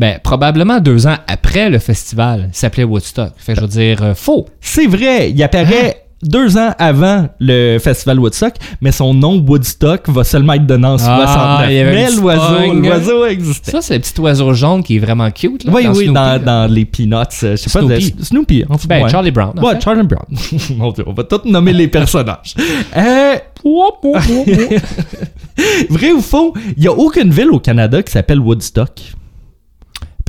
[0.00, 3.32] Ben, probablement deux ans après le festival, il s'appelait Woodstock.
[3.36, 4.46] Fait que je veux dire, euh, faux.
[4.62, 10.24] C'est vrai, il apparaît deux ans avant le festival Woodstock, mais son nom Woodstock va
[10.24, 11.66] seulement être donné en 69.
[11.68, 13.72] il y avait un mais l'oiseau, l'oiseau existait.
[13.72, 15.64] Ça, c'est le petit oiseau jaune qui est vraiment cute.
[15.64, 17.14] Là, oui, dans oui, Snoopy, dans, les Peanuts.
[17.42, 18.12] euh, Je sais pas, Snoopy.
[18.12, 18.64] de- Snoopy.
[18.70, 19.10] en fait, Ben, ouais.
[19.10, 19.52] Charlie Brown.
[19.58, 19.82] en Ouais, fait.
[19.82, 20.24] Charlie Brown.
[20.78, 22.54] Mon Dieu, on va tous nommer les personnages.
[22.96, 23.34] Euh,
[25.90, 29.12] vrai ou faux, il n'y a aucune ville au Canada qui s'appelle Woodstock.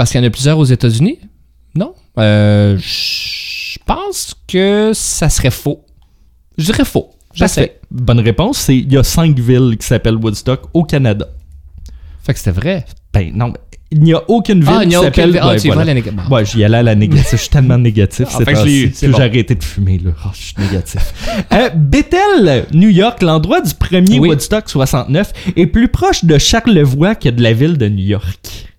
[0.02, 1.20] Parce qu'il y en a plusieurs aux États-Unis?
[1.76, 1.94] Non?
[2.18, 5.86] Euh, je pense que ça serait faux.
[6.58, 7.12] Je dirais faux.
[7.38, 7.80] Parfait.
[7.92, 11.28] Bonne réponse, c'est il y a cinq villes qui s'appellent Woodstock au Canada.
[12.24, 12.84] Fait que c'était vrai.
[13.14, 13.54] Ben non,
[13.92, 15.32] il n'y a aucune ville Ah, il n'y qui a aucune s'appelle...
[15.34, 15.40] ville.
[15.44, 15.92] Ah, ben, tu y vas voilà.
[15.92, 16.32] à la négative.
[16.32, 17.28] Ouais, j'y allais à la négative.
[17.34, 18.28] Je suis tellement négatif.
[18.34, 18.66] Ah, bon.
[18.66, 20.14] j'ai arrêté de fumer, là.
[20.26, 21.14] Ah, je suis négatif.
[21.54, 24.30] euh, Bethel, New York, l'endroit du premier Oui.
[24.30, 28.71] Woodstock 69, est plus proche de Charlevoix que de la ville de New York.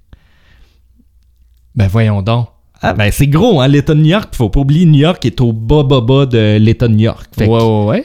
[1.74, 2.48] Ben voyons donc.
[2.84, 4.34] Ah, ben c'est gros, hein, l'État de New York.
[4.34, 7.28] Faut pas oublier, New York est au bas, bas, bas de l'État de New York.
[7.36, 8.04] Fait Ouais, ouais, ouais.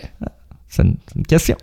[0.68, 1.56] c'est une, question.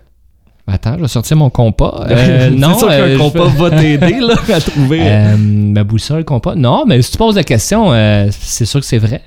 [0.66, 2.06] Attends, je vais sortir mon compas.
[2.10, 5.00] Euh, non, c'est sûr euh, compas va t'aider, là, à trouver.
[5.02, 6.56] Euh, ma boussole, compas.
[6.56, 9.22] Non, mais si tu poses la question, euh, c'est sûr que c'est vrai.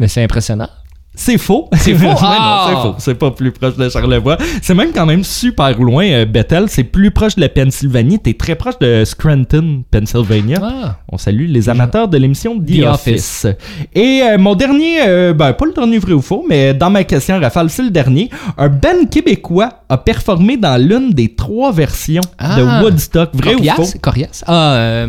[0.00, 0.68] Mais c'est impressionnant.
[1.14, 1.68] C'est faux.
[1.76, 2.06] C'est faux?
[2.22, 2.66] Ah!
[2.70, 2.94] c'est faux.
[2.98, 4.38] C'est pas plus proche de Charlevoix.
[4.62, 6.64] C'est même quand même super loin, euh, Bethel.
[6.68, 8.18] C'est plus proche de la Pennsylvanie.
[8.18, 10.58] T'es très proche de Scranton, Pennsylvania.
[10.62, 10.96] Ah.
[11.10, 13.46] On salue les amateurs de l'émission The, The Office.
[13.94, 17.04] Et euh, mon dernier, euh, ben pas le dernier vrai ou faux, mais dans ma
[17.04, 18.30] question rafale, c'est le dernier.
[18.56, 22.56] Un band québécois a performé dans l'une des trois versions Ah.
[22.56, 23.30] de Woodstock.
[23.34, 23.74] Vrai Corias?
[23.78, 23.98] ou faux?
[24.00, 24.44] Corias?
[24.46, 25.04] Ah,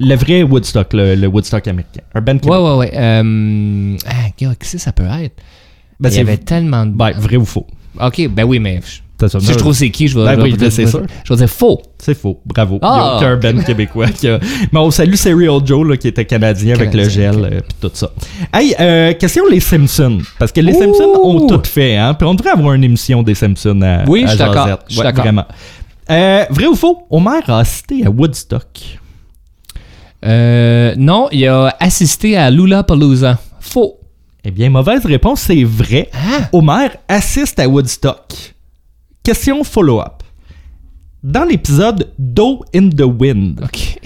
[0.00, 2.00] Le vrai Woodstock, le, le Woodstock américain.
[2.14, 2.76] Un band ouais, québécois.
[2.78, 2.98] ouais, ouais.
[2.98, 5.36] Euh, ah, qui c'est ça peut être?
[6.00, 6.92] Ben, Il y avait tellement de...
[6.92, 7.66] ben, vrai ou faux?
[8.00, 8.80] Ok, ben oui, mais
[9.20, 10.24] Ça si je trouve c'est qui, je vais...
[10.24, 10.86] Ben je vais oui, dire- c'est.
[10.86, 11.82] Je vais dire faux.
[11.98, 12.40] C'est faux.
[12.46, 12.78] Bravo.
[12.82, 13.18] Ah!
[13.20, 14.38] Il n'y a aucun band québécois qui a...
[14.70, 17.44] Mais on salue Serial Joe, là, qui était canadien, avec le gel ok.
[17.44, 18.10] euh, puis tout ça.
[18.54, 20.18] Hey, euh, question les Simpsons.
[20.38, 20.72] Parce que les!
[20.74, 22.14] Simpsons ont tout fait, hein.
[22.14, 24.66] Puis on devrait avoir une émission des Simpsons à Oui, à je suis d'accord.
[24.66, 24.80] Jazette.
[24.86, 25.24] Je suis Ouais, d'accord.
[25.24, 25.44] Vraiment.
[26.10, 26.98] Euh, vrai ou faux?
[27.10, 28.98] Homer a assisté à Woodstock?
[30.24, 33.38] Euh, non, il a assisté à Lollapalooza.
[33.60, 33.98] Faux.
[34.44, 36.08] Eh bien, mauvaise réponse, c'est vrai.
[36.12, 36.48] Ah!
[36.52, 38.54] Homer assiste à Woodstock.
[39.22, 40.22] Question follow-up.
[41.22, 44.00] Dans l'épisode Do in the Wind, Ok.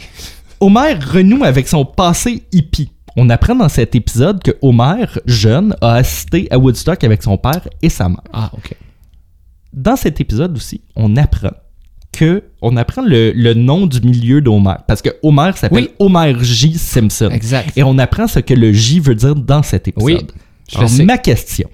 [0.61, 2.91] Homer renoue avec son passé hippie.
[3.17, 7.69] On apprend dans cet épisode que Homer, jeune, a assisté à Woodstock avec son père
[7.83, 8.23] et sa mère.
[8.33, 8.75] Ah, ok.
[9.73, 11.51] Dans cet épisode aussi, on apprend
[12.13, 15.91] que on apprend le, le nom du milieu d'Homer parce que Homer s'appelle Oui.
[15.99, 17.31] Homer J Simpson.
[17.33, 17.73] Exact.
[17.77, 20.05] Et on apprend ce que le J veut dire dans cet épisode.
[20.13, 20.19] Oui,
[20.71, 21.05] je Alors, le sais.
[21.05, 21.69] ma question.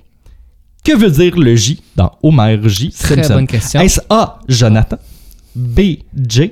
[0.85, 3.35] Que veut dire le J dans Homer J Très Simpson?
[3.35, 3.81] bonne question.
[3.81, 4.97] Est-ce A, Jonathan,
[5.57, 5.81] B,
[6.17, 6.51] J,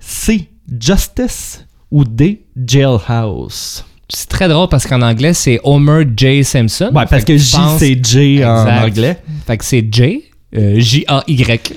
[0.00, 0.48] C,
[0.80, 3.84] Justice ou D, Jailhouse?
[4.08, 6.44] C'est très drôle parce qu'en anglais, c'est Homer J.
[6.44, 6.90] Simpson.
[6.94, 8.84] Ouais, parce que J, pense- c'est J en Exact.
[8.86, 9.16] anglais.
[9.46, 10.24] Fait que c'est J.
[10.56, 11.74] euh, J-A-Y.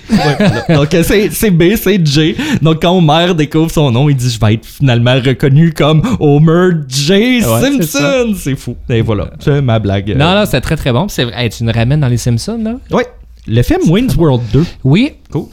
[0.69, 2.35] Donc, euh, c'est c'est B, c'est J.
[2.61, 6.71] Donc, quand Homer découvre son nom, il dit Je vais être finalement reconnu comme Homer
[6.87, 7.13] J.
[7.13, 8.33] Ouais, c'est Simpson.
[8.35, 8.75] C'est fou.
[8.89, 10.15] Et voilà, c'est ma blague.
[10.17, 11.07] non, non, c'était très très bon.
[11.07, 11.27] C'est.
[11.33, 12.75] Hey, tu nous ramènes dans les Simpsons, là?
[12.91, 13.03] Oui.
[13.49, 15.13] Le film Wayne's World 2 Oui.
[15.31, 15.45] Cool.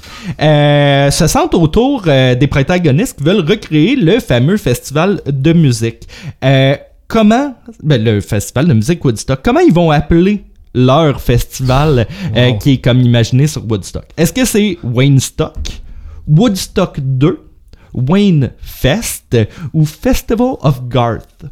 [0.43, 6.09] Euh, se centre autour euh, des protagonistes qui veulent recréer le fameux festival de musique.
[6.43, 7.55] Euh, comment,
[7.85, 10.43] ben, le festival de musique Woodstock, comment ils vont appeler
[10.75, 12.07] leur festival
[12.37, 14.05] euh, qui est comme imaginé sur Woodstock?
[14.17, 15.59] Est-ce que c'est Wayne Stock,
[16.27, 17.41] Woodstock 2,
[17.95, 19.37] Wayne Fest
[19.73, 21.45] ou Festival of Garth?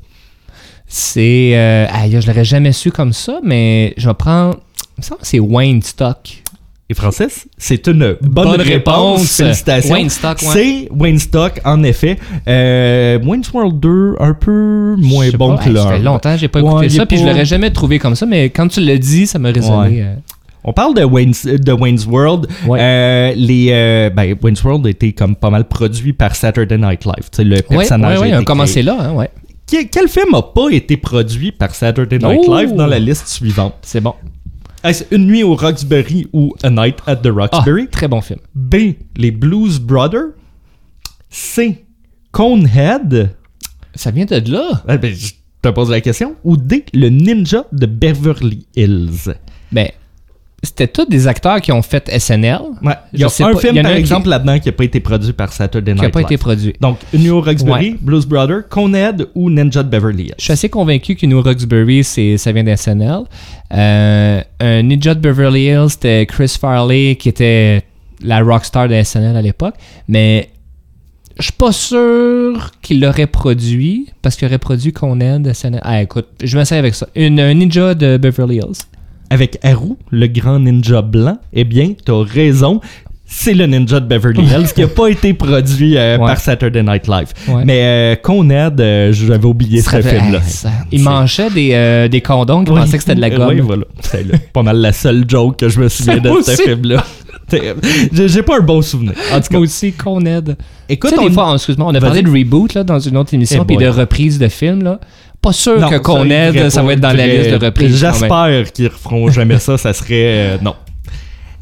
[0.87, 1.53] C'est.
[1.55, 4.59] Euh, aïe, je l'aurais jamais su comme ça, mais je vais prendre.
[4.99, 6.42] Il me semble que c'est Wayne Stock.
[6.91, 9.21] Et Francis, c'est une bonne, Bonne réponse.
[9.21, 9.37] réponse.
[9.37, 9.95] Félicitations.
[9.95, 10.49] Wayne Stock, ouais.
[10.53, 12.19] C'est Wayne Stock, en effet.
[12.49, 15.85] Euh, Wayne's World 2, un peu moins Je bon pas, que leur.
[15.85, 18.15] Ça fait longtemps j'ai pas Ouais, écouté ça, puis je pas- l'aurais jamais trouvé comme
[18.15, 19.89] ça, mais quand tu l'as dit, ça m'a résonné.
[20.01, 20.03] Ouais.
[20.03, 20.15] euh.
[20.65, 22.47] On parle de Wayne's, de Wayne's World.
[22.67, 22.79] Ouais.
[22.81, 27.05] Euh, les, euh, ben, Wayne's World a été comme pas mal produit par Saturday Night
[27.05, 27.31] Live.
[27.33, 28.83] Tu sais, le Ouais, personnage ouais, ouais, a on a été commencé créé.
[28.83, 29.31] là, hein, ouais.
[29.71, 32.55] Que- Quel film a pas été produit par Saturday Night Oh!
[32.59, 33.75] Live dans la liste suivante?
[33.83, 34.15] C'est bon.
[34.85, 37.89] Est-ce Une nuit au Roxbury ou A Night at the Ah, Roxbury?
[37.89, 38.41] très bon film.
[38.55, 38.95] B.
[39.17, 40.33] Les Blues Brothers.
[41.31, 41.85] C.
[42.33, 43.35] Conehead.
[43.95, 44.83] Ça vient de là.
[44.89, 46.35] Ah, ben, je- te pose la question.
[46.43, 49.33] Ou D, le ninja de Beverly Hills.
[49.71, 49.89] Ben,
[50.65, 52.61] c'était tous des acteurs qui ont fait SNL.
[52.83, 52.93] Ouais.
[53.13, 54.85] Il y a un pas, film, a par un qui- exemple, là-dedans qui n'a pas
[54.85, 56.27] été produit par Saturday Night Qui n'a pas Live.
[56.27, 56.73] été produit.
[56.81, 57.97] Donc, New Roxbury, Ouais.
[58.01, 60.35] Blues Brother, Coned ou Ninja de Beverly Hills.
[60.39, 63.23] Je suis assez convaincu que New Roxbury, c'est, ça vient d'SNL.
[63.75, 67.83] Euh, un Ninja de Beverly Hills, c'était Chris Farley, qui était
[68.23, 69.75] la rockstar de SNL à l'époque.
[70.07, 70.51] Mais
[71.39, 75.81] je suis pas sûr qu'il l'aurait produit, parce qu'il aurait produit Conan de SNL.
[75.83, 77.09] Ah, écoute, je m'essaye avec ça.
[77.17, 78.85] Une, un Ninja de Beverly Hills.
[79.33, 82.81] Avec Haru, le grand ninja blanc, eh bien, t'as raison.
[83.25, 86.27] C'est le ninja de Beverly Hills qui n'a pas été produit euh, Ouais.
[86.27, 87.29] par Saturday Night Live.
[87.49, 87.63] Ouais.
[87.65, 90.43] Mais euh, Coned, euh, j'avais oublié ce Ça film-là.
[90.43, 92.79] ça- Il mangeait des, euh, des condoms qui Oui.
[92.81, 93.49] pensaient que c'était de la gomme.
[93.49, 93.85] Oui, voilà.
[94.01, 97.03] C'est là, pas mal la seule joke que je me souviens de ce film-là.
[98.13, 99.13] J'ai pas un bon souvenir.
[99.33, 100.57] En tout cas, Moi aussi, Coned.
[100.89, 103.17] écoute, tu sais, on- des fois, excuse-moi, on a parlé de reboot là, dans une
[103.17, 104.83] autre émission, Eh puis de reprise de films.
[104.83, 105.01] Là.
[105.43, 107.97] Pas sûr Non, que Coned, devrait ça va être dans la liste de reprises.
[107.97, 110.77] J'espère qu'ils referont jamais ça, ça serait euh, non.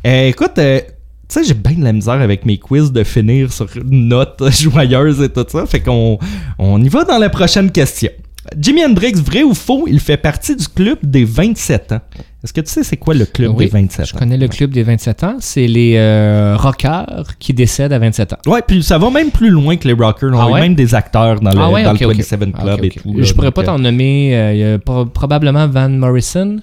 [0.06, 0.86] Euh, écoute, euh, tu
[1.28, 5.22] sais, j'ai bien de la misère avec mes quiz de finir sur une note joyeuse
[5.22, 6.18] et tout ça, fait qu'on
[6.58, 8.10] on y va dans la prochaine question.
[8.58, 12.00] Jimi Hendrix, vrai ou faux, il fait partie du club des 27 ans?
[12.42, 14.18] Est-ce que tu sais c'est quoi le club Oui, des 27 Je ans?
[14.18, 15.36] connais le club des 27 ans.
[15.40, 18.36] C'est les euh, rockers qui décèdent à 27 ans.
[18.46, 20.30] Ouais, puis ça va même plus loin que les rockers.
[20.32, 20.60] On Ah a ouais?
[20.62, 22.16] même des acteurs dans le, ah ouais, dans le ok.
[22.16, 23.12] 27 Club Ah, ok, et tout.
[23.14, 24.34] là, Je pourrais donc, pas euh, t'en nommer.
[24.34, 26.56] euh, Il y a pro- probablement Van Morrison.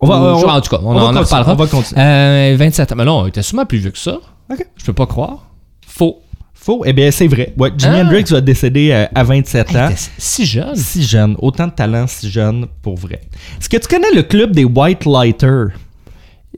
[0.00, 1.52] On va, Ou- on va- en tout cas, on, en continuer, reparlera.
[1.52, 2.00] on va continuer.
[2.00, 2.94] Euh, 27 ans.
[2.96, 4.18] Mais non, il était sûrement plus vieux que ça.
[4.52, 4.66] Ok.
[4.76, 5.46] Je peux pas croire.
[5.86, 6.22] Faux.
[6.68, 6.82] Faux.
[6.84, 7.54] Eh bien, c'est vrai.
[7.56, 8.02] Ouais, Jimi Ah.
[8.04, 9.88] Hendrix va décéder euh, à 27 Il ans.
[10.18, 10.76] si jeune.
[10.76, 11.34] Si jeune.
[11.38, 13.22] Autant de talent si jeune, pour vrai.
[13.58, 15.68] Est-ce que tu connais le club des White Lighters?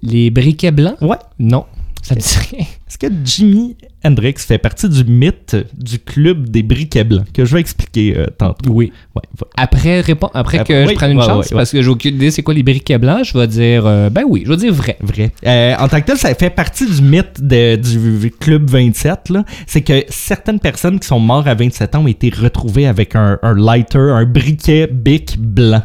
[0.02, 0.96] Les briquets blancs?
[1.00, 1.16] Ouais.
[1.38, 1.64] Non.
[2.02, 2.64] Ça me dit rien.
[2.88, 7.54] Est-ce que Jimi Hendrix fait partie du mythe du club des briquets blancs que je
[7.54, 8.70] vais expliquer euh, tantôt?
[8.72, 8.90] Oui.
[9.14, 11.56] Ouais, va- Après, après Après, que oui, je prenne une ouais, chance, ouais.
[11.56, 14.22] parce que j'ai aucune idée c'est quoi les briquets blancs, je vais dire euh, ben
[14.26, 14.96] oui, je vais dire vrai.
[15.00, 15.30] Vrai.
[15.46, 19.28] Euh, en tant que tel, ça fait partie du mythe de- du Club 27.
[19.28, 19.44] là.
[19.66, 23.38] C'est que certaines personnes qui sont mortes à 27 ans ont été retrouvées avec un,
[23.42, 25.82] un lighter, un briquet bic blanc.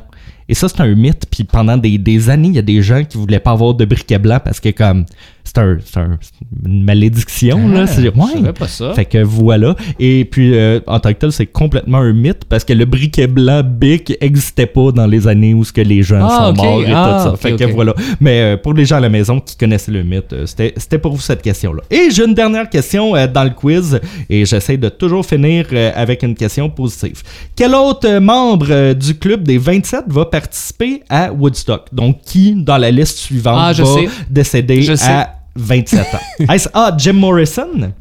[0.47, 1.25] Et ça, c'est un mythe.
[1.31, 3.83] Puis pendant des, des années, il y a des gens qui voulaient pas avoir de
[3.83, 5.05] briquet blanc parce que comme
[5.45, 7.67] c'est un, c'est un- c'est une malédiction.
[7.69, 7.81] là.
[7.83, 8.33] Ah, C'est- je ouais.
[8.33, 8.93] savais pas ça.
[8.93, 9.75] Fait que voilà.
[9.99, 13.27] Et puis, euh, en tant que tel, c'est complètement un mythe parce que le briquet
[13.27, 16.81] blanc Bic existait pas dans les années où ce que les gens Ah, sont morts
[16.81, 17.33] et Ah, tout ça.
[17.33, 17.93] ok, fait que voilà.
[18.19, 20.97] Mais euh, pour les gens à la maison qui connaissaient le mythe, euh, c'était c'était
[20.97, 21.83] pour vous cette question-là.
[21.91, 26.23] Et j'ai une dernière question euh, dans le quiz et j'essaie de toujours finir avec
[26.23, 27.21] une question positive.
[27.55, 31.87] Quel autre membre du club des 27 va participer à Woodstock?
[31.93, 34.09] Donc, qui dans la liste suivante Ah, je va sais.
[34.29, 35.25] décéder Je sais.
[35.55, 36.19] À 27 ans?
[36.53, 36.95] Est-ce A.
[36.97, 37.93] Jim Morrison?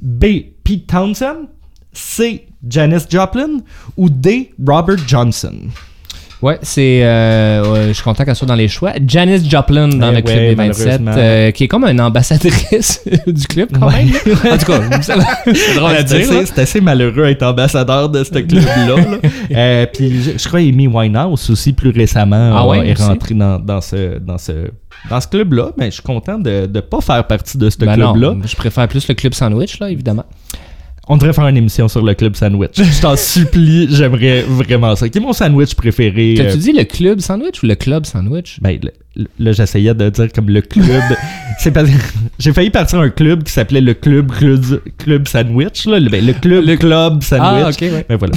[0.00, 0.24] B.
[0.64, 1.48] Pete Townsend?
[1.92, 2.46] C.
[2.68, 3.60] Janis Joplin?
[3.96, 4.52] Ou D.
[4.66, 5.70] Robert Johnson?
[6.42, 7.02] Ouais, c'est.
[7.04, 8.92] euh, je suis content qu'elle soit dans les choix.
[9.06, 11.14] Janice Joplin dans Eh le club ouais, des 27, malheureusement.
[11.16, 14.08] euh, qui est comme une ambassadrice du club quand même.
[14.08, 16.26] En tout cas, c'est drôle à dire.
[16.46, 18.86] c'est assez malheureux être ambassadeur de ce club-là.
[18.96, 19.18] là.
[19.56, 23.58] Euh, puis je, je crois Amy Winehouse aussi plus récemment Ah euh, est rentrée dans,
[23.60, 24.52] dans ce dans ce
[25.08, 25.70] dans ce club-là.
[25.78, 28.34] Mais je suis content de ne pas faire partie de ce Ben club-là.
[28.44, 30.24] je préfère plus le club sandwich, là, évidemment.
[31.08, 32.72] On devrait faire une émission sur le club sandwich.
[32.74, 35.08] Je t'en supplie, j'aimerais vraiment ça.
[35.08, 36.34] Qui est mon sandwich préféré?
[36.38, 38.58] euh, T'as-tu dit le club sandwich ou le club sandwich?
[38.60, 38.80] Ben,
[39.38, 40.84] là, j'essayais de dire comme le club.
[41.60, 41.96] c'est parce que
[42.40, 44.64] j'ai failli partir un club qui s'appelait le club club,
[44.98, 45.86] club sandwich.
[45.86, 46.00] Là.
[46.00, 47.62] Le, ben, le club Le- club sandwich.
[47.64, 48.06] Ah, ok, ouais.
[48.08, 48.34] Mais voilà.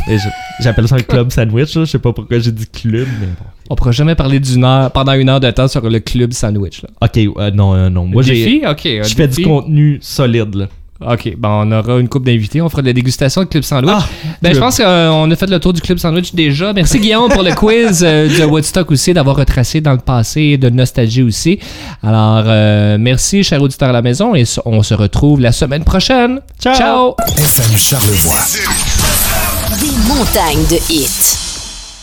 [0.61, 1.73] J'appelle ça un club sandwich.
[1.75, 1.85] là.
[1.85, 3.45] Je sais pas pourquoi j'ai dit club, mais bon.
[3.71, 6.83] On pourra jamais parler d'une heure, pendant une heure de temps sur le club sandwich,
[6.83, 6.89] là.
[7.01, 8.05] Ok, euh, non, euh, non.
[8.05, 8.61] Moi, j'ai.
[8.67, 8.81] Ok.
[8.83, 10.67] Je fais du contenu solide, là.
[11.01, 13.95] OK, ben on aura une coupe d'invités, on fera de la dégustation de Club Sandwich.
[13.97, 14.05] Ah,
[14.41, 16.73] ben je pense qu'on a fait le tour du Club Sandwich déjà.
[16.73, 20.69] Merci Guillaume pour le quiz euh, de Woodstock aussi, d'avoir retracé dans le passé, de
[20.69, 21.57] nostalgie aussi.
[22.03, 26.41] Alors, euh, merci, chers auditeurs à la maison, et on se retrouve la semaine prochaine.
[26.61, 26.75] Ciao.
[26.75, 27.15] Ciao.
[27.37, 28.45] FM Charlevoix.
[29.79, 31.48] Des montagnes de hits.